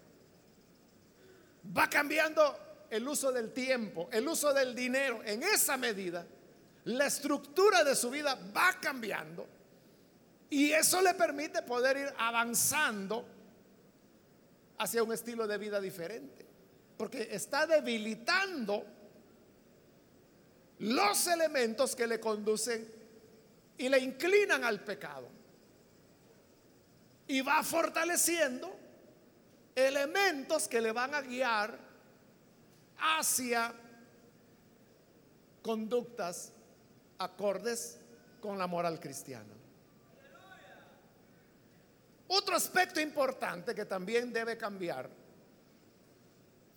[1.76, 5.22] va cambiando el uso del tiempo, el uso del dinero.
[5.24, 6.26] En esa medida,
[6.84, 9.48] la estructura de su vida va cambiando
[10.48, 13.26] Y eso le permite poder ir avanzando
[14.78, 16.46] hacia un estilo de vida diferente.
[16.96, 18.84] Porque está debilitando
[20.78, 22.86] los elementos que le conducen
[23.78, 25.28] y le inclinan al pecado.
[27.28, 28.76] Y va fortaleciendo
[29.74, 31.78] elementos que le van a guiar
[32.98, 33.74] hacia
[35.62, 36.52] conductas
[37.18, 37.98] acordes
[38.40, 39.52] con la moral cristiana.
[42.28, 45.08] Otro aspecto importante que también debe cambiar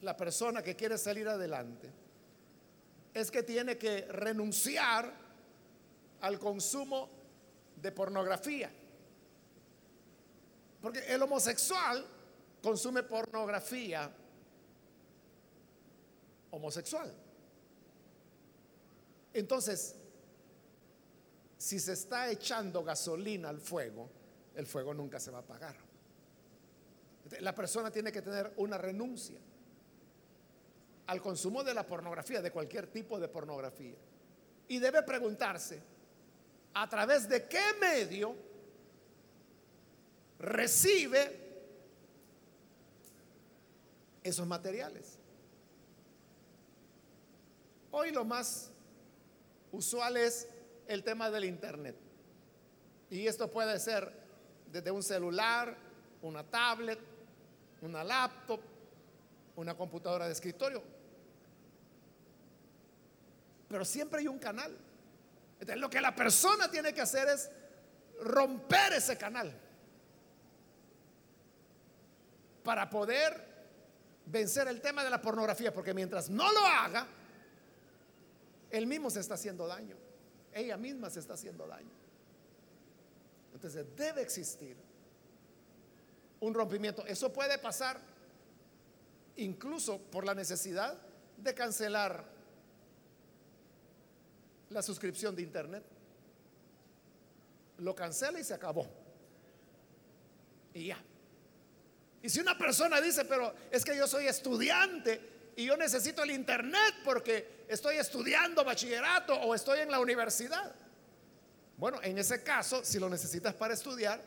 [0.01, 1.91] la persona que quiere salir adelante
[3.19, 5.13] es que tiene que renunciar
[6.21, 7.09] al consumo
[7.75, 8.71] de pornografía.
[10.81, 12.05] Porque el homosexual
[12.61, 14.11] consume pornografía
[16.51, 17.13] homosexual.
[19.33, 19.95] Entonces,
[21.57, 24.09] si se está echando gasolina al fuego,
[24.55, 25.75] el fuego nunca se va a apagar.
[27.41, 29.39] La persona tiene que tener una renuncia
[31.09, 33.95] al consumo de la pornografía, de cualquier tipo de pornografía.
[34.67, 35.81] Y debe preguntarse,
[36.75, 38.35] ¿a través de qué medio
[40.37, 41.35] recibe
[44.21, 45.17] esos materiales?
[47.89, 48.69] Hoy lo más
[49.71, 50.47] usual es
[50.87, 51.95] el tema del Internet.
[53.09, 54.13] Y esto puede ser
[54.71, 55.75] desde un celular,
[56.21, 56.99] una tablet,
[57.81, 58.59] una laptop,
[59.55, 60.98] una computadora de escritorio.
[63.69, 64.75] Pero siempre hay un canal.
[65.53, 67.49] Entonces, lo que la persona tiene que hacer es
[68.21, 69.53] romper ese canal
[72.63, 73.47] para poder
[74.25, 77.07] vencer el tema de la pornografía, porque mientras no lo haga,
[78.69, 79.95] él mismo se está haciendo daño,
[80.53, 81.89] ella misma se está haciendo daño.
[83.53, 84.77] Entonces debe existir
[86.39, 87.05] un rompimiento.
[87.05, 87.99] Eso puede pasar
[89.35, 90.97] incluso por la necesidad
[91.37, 92.38] de cancelar
[94.69, 95.83] la suscripción de internet.
[97.77, 98.87] Lo cancela y se acabó.
[100.73, 100.97] Y ya.
[102.21, 106.31] Y si una persona dice, pero es que yo soy estudiante y yo necesito el
[106.31, 110.75] internet porque estoy estudiando bachillerato o estoy en la universidad.
[111.77, 114.21] Bueno, en ese caso, si lo necesitas para estudiar,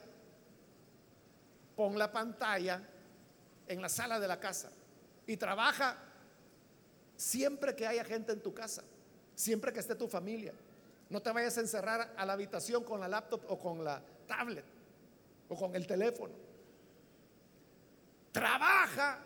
[1.75, 2.81] pon la pantalla
[3.67, 4.71] en la sala de la casa
[5.27, 5.97] y trabaja
[7.15, 8.83] siempre que haya gente en tu casa,
[9.35, 10.53] siempre que esté tu familia.
[11.09, 14.65] No te vayas a encerrar a la habitación con la laptop o con la tablet
[15.49, 16.33] o con el teléfono.
[18.31, 19.19] Trabaja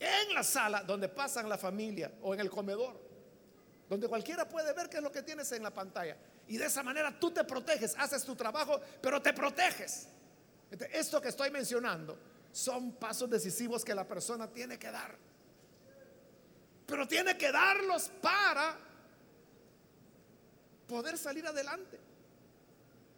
[0.00, 2.98] en la sala donde pasan la familia o en el comedor,
[3.88, 6.16] donde cualquiera puede ver qué es lo que tienes en la pantalla.
[6.48, 10.08] Y de esa manera tú te proteges, haces tu trabajo, pero te proteges.
[10.92, 12.18] Esto que estoy mencionando
[12.50, 15.29] son pasos decisivos que la persona tiene que dar.
[16.90, 18.76] Pero tiene que darlos para
[20.88, 22.00] poder salir adelante.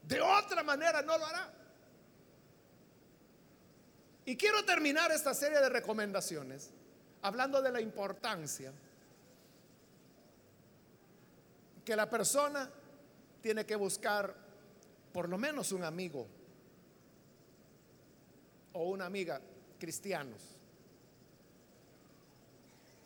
[0.07, 1.51] De otra manera no lo hará.
[4.27, 6.71] Y quiero terminar esta serie de recomendaciones
[7.23, 8.73] hablando de la importancia
[11.83, 12.71] que la persona
[13.41, 14.35] tiene que buscar
[15.15, 16.27] por lo menos un amigo
[18.75, 19.41] o una amiga
[19.79, 20.52] cristianos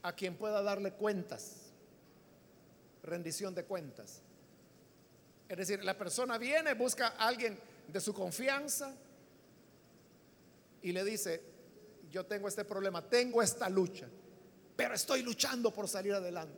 [0.07, 1.73] a quien pueda darle cuentas,
[3.03, 4.23] rendición de cuentas.
[5.49, 8.95] Es decir, la persona viene, busca a alguien de su confianza
[10.81, 11.43] y le dice,
[12.09, 14.07] yo tengo este problema, tengo esta lucha,
[14.77, 16.57] pero estoy luchando por salir adelante.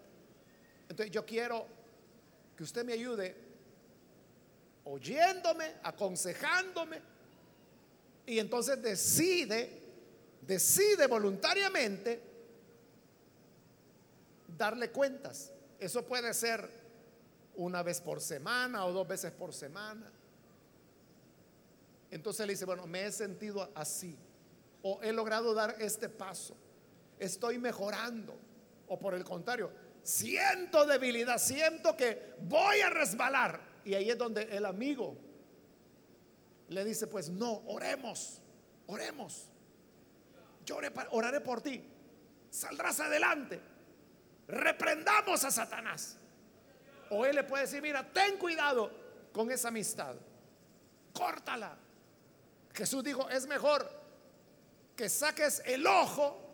[0.83, 1.67] Entonces yo quiero
[2.55, 3.35] que usted me ayude
[4.85, 7.01] oyéndome, aconsejándome,
[8.27, 9.71] y entonces decide,
[10.43, 12.28] decide voluntariamente
[14.57, 15.53] darle cuentas.
[15.79, 16.69] Eso puede ser
[17.55, 20.11] una vez por semana o dos veces por semana.
[22.11, 24.17] Entonces le dice, bueno, me he sentido así,
[24.83, 26.57] o he logrado dar este paso,
[27.19, 28.35] estoy mejorando,
[28.87, 29.71] o por el contrario,
[30.03, 33.61] siento debilidad, siento que voy a resbalar.
[33.85, 35.17] Y ahí es donde el amigo
[36.69, 38.41] le dice, pues no, oremos,
[38.87, 39.49] oremos.
[40.65, 40.79] Yo
[41.11, 41.83] oraré por ti.
[42.51, 43.61] Saldrás adelante.
[44.49, 46.17] Reprendamos a Satanás.
[47.11, 48.91] O él le puede decir, mira, ten cuidado
[49.33, 50.15] con esa amistad.
[51.13, 51.77] Córtala.
[52.75, 53.89] Jesús dijo, es mejor
[54.97, 56.45] que saques el ojo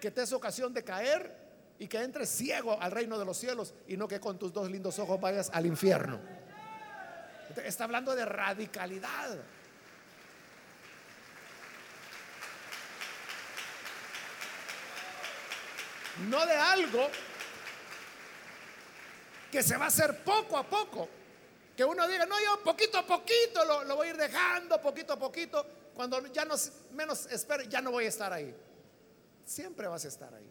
[0.00, 1.44] que te es ocasión de caer
[1.78, 4.70] y que entres ciego al reino de los cielos y no que con tus dos
[4.70, 6.20] lindos ojos vayas al infierno.
[7.64, 9.38] Está hablando de radicalidad.
[16.28, 17.08] No de algo
[19.50, 21.08] que se va a hacer poco a poco.
[21.76, 25.12] Que uno diga, no, yo poquito a poquito lo, lo voy a ir dejando, poquito
[25.12, 25.66] a poquito.
[25.94, 26.54] Cuando ya no,
[26.92, 28.54] menos espere, ya no voy a estar ahí.
[29.44, 30.50] Siempre vas a estar ahí.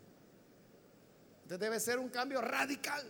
[1.44, 3.06] Entonces debe ser un cambio radical.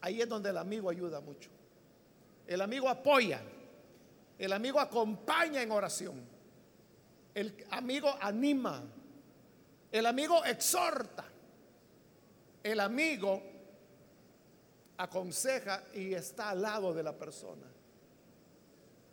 [0.00, 1.48] Ahí es donde el amigo ayuda mucho.
[2.46, 3.40] El amigo apoya.
[4.38, 6.20] El amigo acompaña en oración.
[7.34, 8.82] El amigo anima.
[9.92, 11.24] El amigo exhorta.
[12.62, 13.42] El amigo
[14.96, 17.66] aconseja y está al lado de la persona,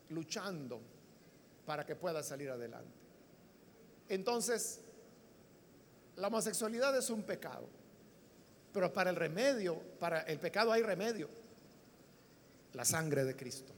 [0.10, 0.80] luchando
[1.66, 2.94] para que pueda salir adelante.
[4.08, 4.82] Entonces,
[6.16, 7.68] la homosexualidad es un pecado,
[8.72, 11.28] pero para el remedio, para el pecado hay remedio,
[12.74, 13.74] la sangre de Cristo.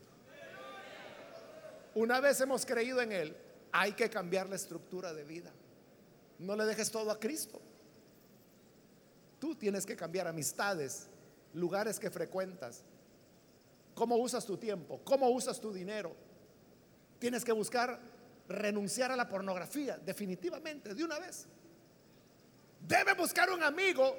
[1.95, 3.37] Una vez hemos creído en Él,
[3.71, 5.51] hay que cambiar la estructura de vida.
[6.41, 7.61] No le dejes todo a Cristo.
[9.39, 11.07] Tú tienes que cambiar amistades,
[11.53, 12.83] lugares que frecuentas,
[13.93, 16.15] cómo usas tu tiempo, cómo usas tu dinero.
[17.19, 17.99] Tienes que buscar
[18.47, 21.45] renunciar a la pornografía, definitivamente, de una vez.
[22.87, 24.17] Debe buscar un amigo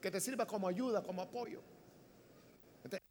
[0.00, 1.60] que te sirva como ayuda, como apoyo.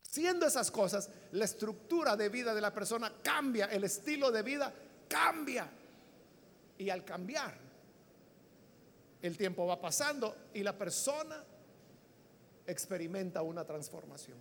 [0.02, 4.74] haciendo esas cosas, la estructura de vida de la persona cambia, el estilo de vida
[5.08, 5.70] cambia.
[6.78, 7.65] Y al cambiar,
[9.26, 11.44] el tiempo va pasando y la persona
[12.68, 14.38] experimenta una transformación.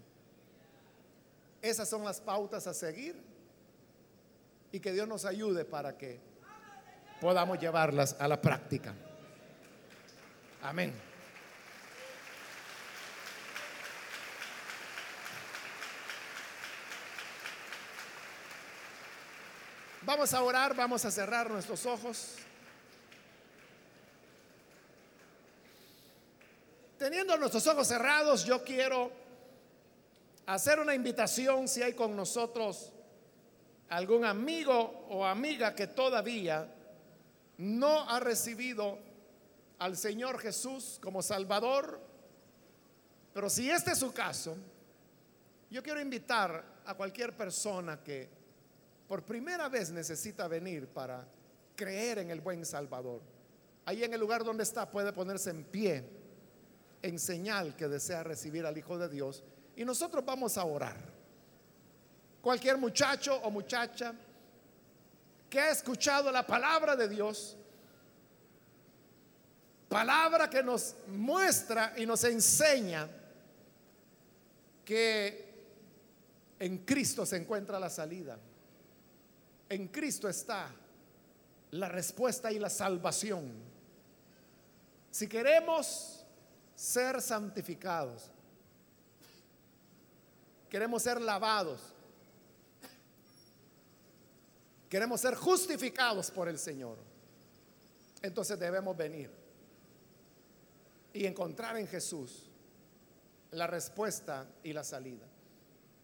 [1.63, 3.17] Esas son las pautas a seguir
[4.71, 6.21] y que Dios nos ayude para que
[7.21, 8.95] podamos llevarlas a la práctica.
[10.63, 10.93] Amén.
[20.03, 22.37] Vamos a orar, vamos a cerrar nuestros ojos.
[27.05, 29.13] Teniendo nuestros ojos cerrados, yo quiero
[30.47, 32.95] hacer una invitación si hay con nosotros
[33.91, 36.67] algún amigo o amiga que todavía
[37.59, 38.99] no ha recibido
[39.81, 42.01] al Señor Jesús como Salvador.
[43.35, 44.57] Pero si este es su caso,
[45.71, 48.31] yo quiero invitar a cualquier persona que
[49.07, 51.23] por primera vez necesita venir para
[51.77, 53.21] creer en el buen Salvador.
[53.85, 56.24] Ahí en el lugar donde está puede ponerse en pie
[57.05, 59.45] en señal que desea recibir al Hijo de Dios.
[59.77, 60.97] Y nosotros vamos a orar.
[62.41, 64.15] Cualquier muchacho o muchacha
[65.51, 67.59] que ha escuchado la palabra de Dios,
[69.87, 73.07] palabra que nos muestra y nos enseña
[74.83, 75.45] que
[76.59, 78.39] en Cristo se encuentra la salida.
[79.69, 80.71] En Cristo está
[81.73, 83.53] la respuesta y la salvación.
[85.11, 86.14] Si queremos
[86.75, 88.31] ser santificados.
[90.69, 91.81] Queremos ser lavados.
[94.89, 96.99] Queremos ser justificados por el Señor.
[98.23, 99.31] Entonces debemos venir
[101.13, 102.51] y encontrar en Jesús
[103.53, 105.27] la respuesta y la salida.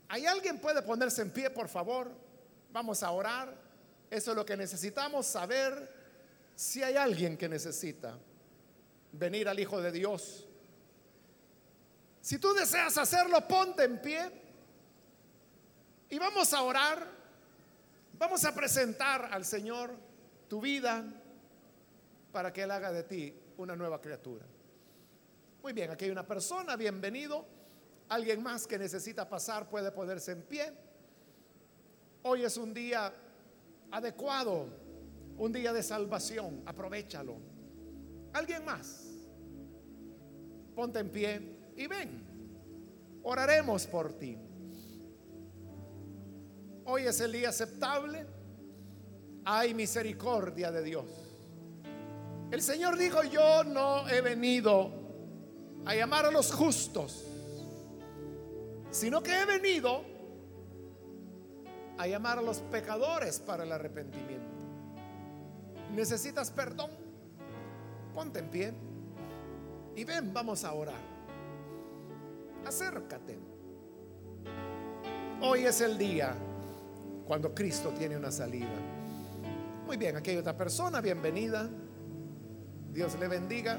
[0.08, 2.10] ¿Hay alguien puede ponerse en pie, por favor?
[2.72, 3.56] Vamos a orar.
[4.10, 6.00] Eso es lo que necesitamos saber
[6.54, 8.18] si hay alguien que necesita
[9.12, 10.46] venir al Hijo de Dios
[12.20, 14.30] si tú deseas hacerlo, ponte en pie
[16.10, 17.20] y vamos a orar.
[18.18, 19.94] Vamos a presentar al Señor
[20.46, 21.02] tu vida
[22.32, 24.44] para que Él haga de ti una nueva criatura.
[25.62, 27.46] Muy bien, aquí hay una persona, bienvenido.
[28.10, 30.72] Alguien más que necesita pasar puede ponerse en pie.
[32.22, 33.12] Hoy es un día
[33.90, 34.68] adecuado,
[35.38, 37.36] un día de salvación, aprovechalo.
[38.34, 39.06] ¿Alguien más?
[40.74, 44.36] Ponte en pie y ven, oraremos por ti.
[46.84, 48.26] Hoy es el día aceptable,
[49.46, 51.06] hay misericordia de Dios.
[52.50, 54.90] El Señor dijo, yo no he venido
[55.86, 57.24] a llamar a los justos,
[58.90, 60.04] sino que he venido
[61.96, 64.54] a llamar a los pecadores para el arrepentimiento.
[65.94, 66.90] ¿Necesitas perdón?
[68.12, 68.74] Ponte en pie
[69.96, 71.09] y ven, vamos a orar
[72.66, 73.38] acércate.
[75.42, 76.34] Hoy es el día
[77.26, 78.68] cuando Cristo tiene una salida.
[79.86, 81.68] Muy bien, aquí hay otra persona, bienvenida.
[82.92, 83.78] Dios le bendiga.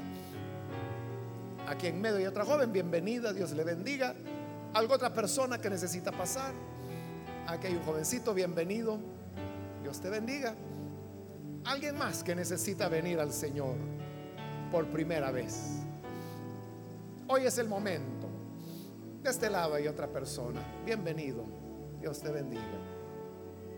[1.68, 4.14] Aquí en medio hay otra joven, bienvenida, Dios le bendiga.
[4.74, 6.52] ¿Algo otra persona que necesita pasar?
[7.46, 8.98] Aquí hay un jovencito, bienvenido.
[9.82, 10.54] Dios te bendiga.
[11.64, 13.76] Alguien más que necesita venir al Señor
[14.70, 15.78] por primera vez.
[17.28, 18.11] Hoy es el momento.
[19.22, 20.60] De este lado hay otra persona.
[20.84, 21.44] Bienvenido.
[22.00, 22.62] Dios te bendiga.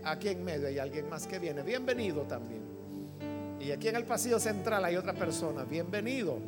[0.03, 1.63] Aquí en medio hay alguien más que viene.
[1.63, 2.63] Bienvenido también.
[3.61, 5.65] Y aquí en el pasillo central hay otra persona.
[5.65, 6.39] Bienvenido.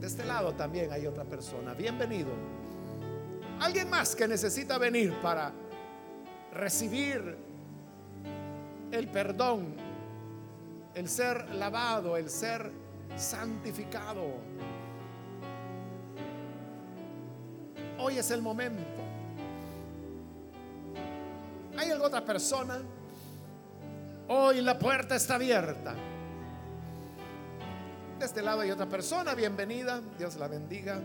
[0.00, 1.74] De este lado también hay otra persona.
[1.74, 2.30] Bienvenido.
[3.58, 5.52] Alguien más que necesita venir para
[6.52, 7.36] recibir
[8.92, 9.74] el perdón,
[10.94, 12.70] el ser lavado, el ser
[13.16, 14.34] santificado.
[17.98, 18.82] Hoy es el momento.
[21.78, 22.78] ¿Hay alguna otra persona?
[24.28, 25.94] Hoy la puerta está abierta.
[28.18, 31.00] De este lado hay otra persona, bienvenida, Dios la bendiga.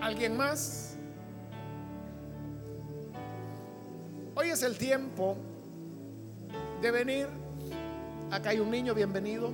[0.00, 0.96] ¿Alguien más?
[4.34, 5.36] Hoy es el tiempo
[6.82, 7.26] de venir.
[8.30, 9.50] Acá hay un niño, bienvenido.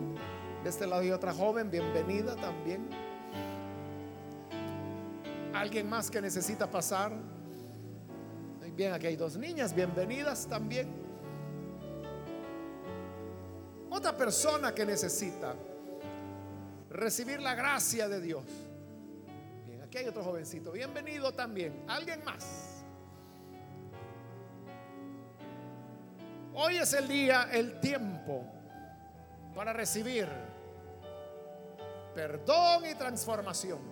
[0.65, 2.89] De este lado hay otra joven, bienvenida también.
[5.63, 7.13] ¿Alguien más que necesita pasar?
[8.75, 10.89] Bien, aquí hay dos niñas, bienvenidas también.
[13.89, 15.55] Otra persona que necesita
[16.91, 18.43] recibir la gracia de Dios.
[19.65, 21.85] Bien, aquí hay otro jovencito, bienvenido también.
[21.87, 22.83] ¿Alguien más?
[26.55, 28.45] Hoy es el día, el tiempo
[29.55, 30.27] para recibir
[32.17, 33.92] perdón y transformación.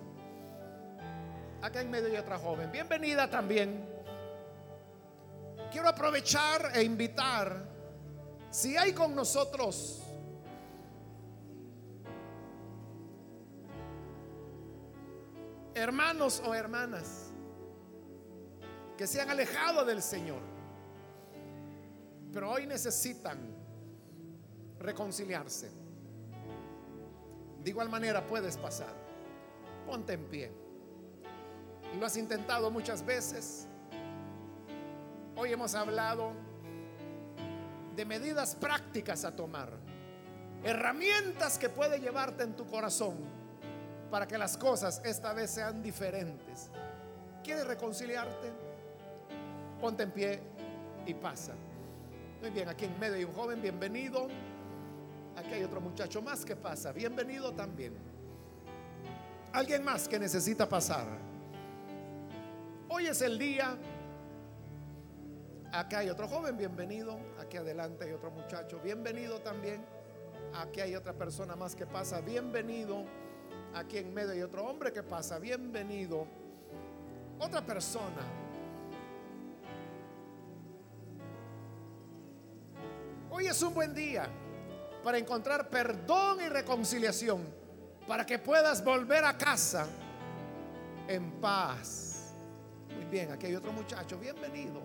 [1.63, 3.87] Acá en medio hay otra joven, bienvenida también.
[5.71, 7.69] Quiero aprovechar e invitar,
[8.51, 10.03] si hay con nosotros
[15.75, 17.31] hermanos o hermanas
[18.97, 20.41] que se han alejado del Señor,
[22.33, 23.39] pero hoy necesitan
[24.79, 25.71] reconciliarse.
[27.63, 28.95] De igual manera puedes pasar.
[29.87, 30.60] Ponte en pie.
[31.99, 33.67] Lo has intentado muchas veces.
[35.37, 36.33] Hoy hemos hablado
[37.97, 39.71] de medidas prácticas a tomar.
[40.63, 43.17] Herramientas que puede llevarte en tu corazón
[44.11, 46.71] para que las cosas esta vez sean diferentes.
[47.43, 48.53] ¿Quieres reconciliarte?
[49.81, 50.41] Ponte en pie
[51.07, 51.55] y pasa.
[52.41, 54.29] Muy bien, aquí en medio hay un joven, bienvenido.
[55.37, 57.95] Aquí hay otro muchacho más que pasa, bienvenido también.
[59.53, 61.30] Alguien más que necesita pasar.
[62.93, 63.77] Hoy es el día.
[65.71, 67.21] Acá hay otro joven, bienvenido.
[67.39, 69.87] Aquí adelante hay otro muchacho, bienvenido también.
[70.55, 73.05] Aquí hay otra persona más que pasa, bienvenido.
[73.75, 76.27] Aquí en medio hay otro hombre que pasa, bienvenido.
[77.39, 78.27] Otra persona.
[83.31, 84.29] Hoy es un buen día
[85.05, 87.47] para encontrar perdón y reconciliación,
[88.09, 89.87] para que puedas volver a casa
[91.07, 92.10] en paz.
[93.11, 94.81] Bien, aquí hay otro muchacho, bienvenido.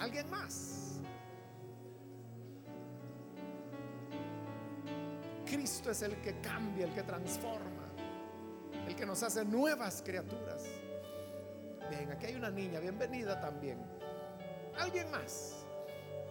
[0.00, 0.98] ¿Alguien más?
[5.46, 7.92] Cristo es el que cambia, el que transforma,
[8.88, 10.64] el que nos hace nuevas criaturas.
[11.90, 13.78] Bien, aquí hay una niña, bienvenida también.
[14.76, 15.64] ¿Alguien más?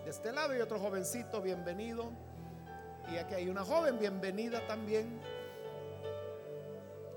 [0.04, 2.12] De este lado hay otro jovencito, bienvenido.
[3.10, 5.22] Y aquí hay una joven, bienvenida también.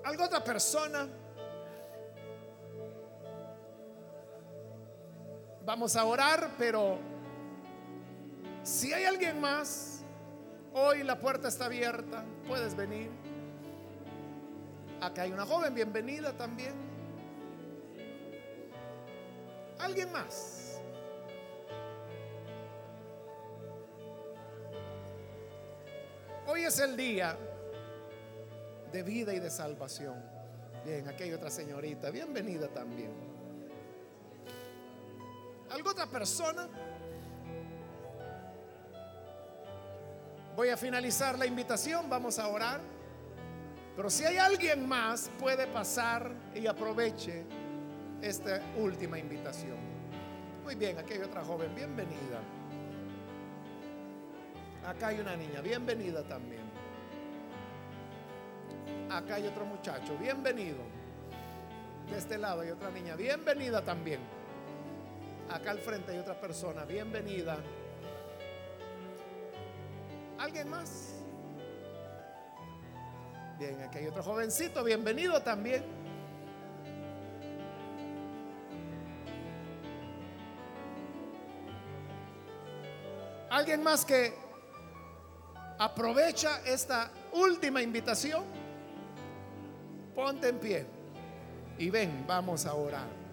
[0.04, 1.09] ¿Algo otra persona?
[5.66, 6.96] Vamos a orar, pero
[8.62, 10.04] si hay alguien más,
[10.72, 13.10] hoy la puerta está abierta, puedes venir.
[15.00, 16.72] Acá hay una joven, bienvenida también.
[19.80, 20.80] ¿Alguien más?
[26.46, 27.36] Hoy es el día
[28.92, 30.22] de vida y de salvación.
[30.84, 33.26] Bien, aquí hay otra señorita, bienvenida también.
[35.70, 36.68] ¿Algo otra persona?
[40.54, 42.80] Voy a finalizar la invitación, vamos a orar.
[43.94, 47.44] Pero si hay alguien más, puede pasar y aproveche
[48.22, 49.76] esta última invitación.
[50.64, 52.40] Muy bien, aquí hay otra joven, bienvenida.
[54.86, 56.62] Acá hay una niña, bienvenida también.
[59.10, 60.78] Acá hay otro muchacho, bienvenido.
[62.10, 64.36] De este lado hay otra niña, bienvenida también.
[65.51, 66.84] Acá al frente hay otra persona.
[66.84, 67.57] Bienvenida.
[70.38, 71.14] ¿Alguien más?
[73.59, 74.82] Bien, aquí hay otro jovencito.
[74.84, 75.84] Bienvenido también.
[83.49, 84.34] ¿Alguien más que
[85.78, 88.44] aprovecha esta última invitación?
[90.14, 90.86] Ponte en pie
[91.78, 93.26] y ven, vamos a orar.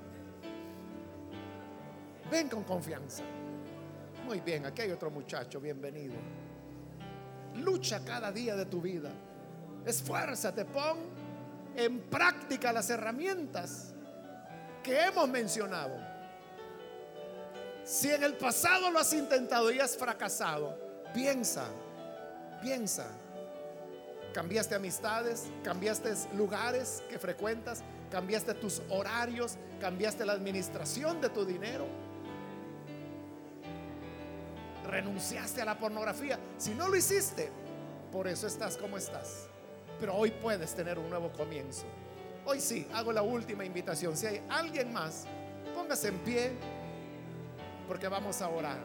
[2.33, 3.21] Ven con confianza.
[4.25, 6.15] Muy bien, aquí hay otro muchacho, bienvenido.
[7.57, 9.11] Lucha cada día de tu vida.
[9.85, 10.97] Esfuérzate, pon
[11.75, 13.93] en práctica las herramientas
[14.81, 15.95] que hemos mencionado.
[17.83, 20.75] Si en el pasado lo has intentado y has fracasado,
[21.13, 21.67] piensa,
[22.63, 23.11] piensa.
[24.33, 31.85] Cambiaste amistades, cambiaste lugares que frecuentas, cambiaste tus horarios, cambiaste la administración de tu dinero
[34.93, 36.39] renunciaste a la pornografía.
[36.57, 37.49] Si no lo hiciste,
[38.11, 39.47] por eso estás como estás.
[39.99, 41.85] Pero hoy puedes tener un nuevo comienzo.
[42.45, 44.15] Hoy sí, hago la última invitación.
[44.15, 45.25] Si hay alguien más,
[45.73, 46.51] póngase en pie
[47.87, 48.77] porque vamos a orar.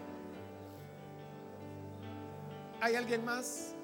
[2.81, 3.75] ¿Hay alguien más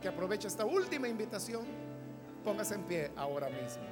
[0.00, 1.66] que aproveche esta última invitación?
[2.44, 3.82] Póngase en pie ahora mismo.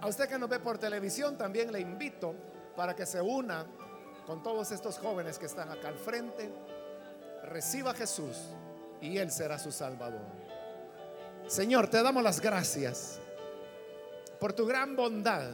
[0.00, 2.34] A usted que nos ve por televisión, también le invito
[2.76, 3.66] para que se una
[4.26, 6.52] con todos estos jóvenes que están acá al frente,
[7.44, 8.36] reciba a Jesús
[9.00, 10.20] y Él será su Salvador.
[11.46, 13.20] Señor, te damos las gracias
[14.40, 15.52] por tu gran bondad,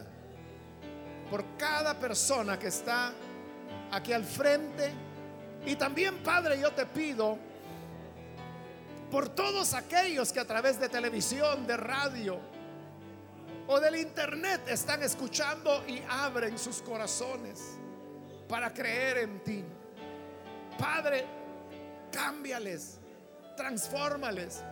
[1.30, 3.12] por cada persona que está
[3.90, 4.92] aquí al frente.
[5.66, 7.38] Y también, Padre, yo te pido
[9.10, 12.40] por todos aquellos que a través de televisión, de radio,
[13.72, 17.78] o del internet están escuchando y abren sus corazones
[18.46, 19.64] para creer en ti.
[20.78, 21.24] Padre,
[22.12, 22.98] cámbiales,
[23.56, 24.62] transfórmales.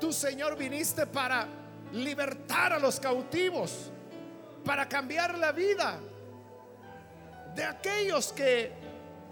[0.00, 1.48] Tu Señor viniste para
[1.92, 3.90] libertar a los cautivos,
[4.64, 5.98] para cambiar la vida
[7.56, 8.72] de aquellos que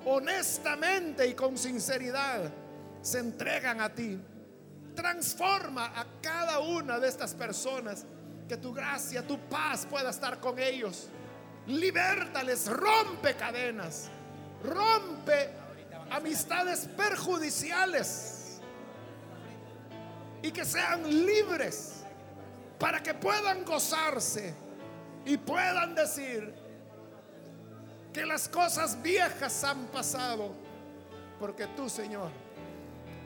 [0.05, 2.51] honestamente y con sinceridad
[3.01, 4.19] se entregan a ti.
[4.97, 8.05] Transforma a cada una de estas personas
[8.53, 11.09] que tu gracia, tu paz pueda estar con ellos.
[11.69, 14.11] Libértales, rompe cadenas,
[14.63, 15.49] rompe
[16.11, 18.61] amistades perjudiciales
[20.43, 22.05] y que sean libres
[22.79, 24.53] para que puedan gozarse
[25.25, 26.55] y puedan decir
[28.13, 30.53] que las cosas viejas han pasado
[31.41, 32.31] porque tú, Señor,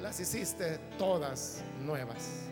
[0.01, 2.46] las hiciste todas nuevas.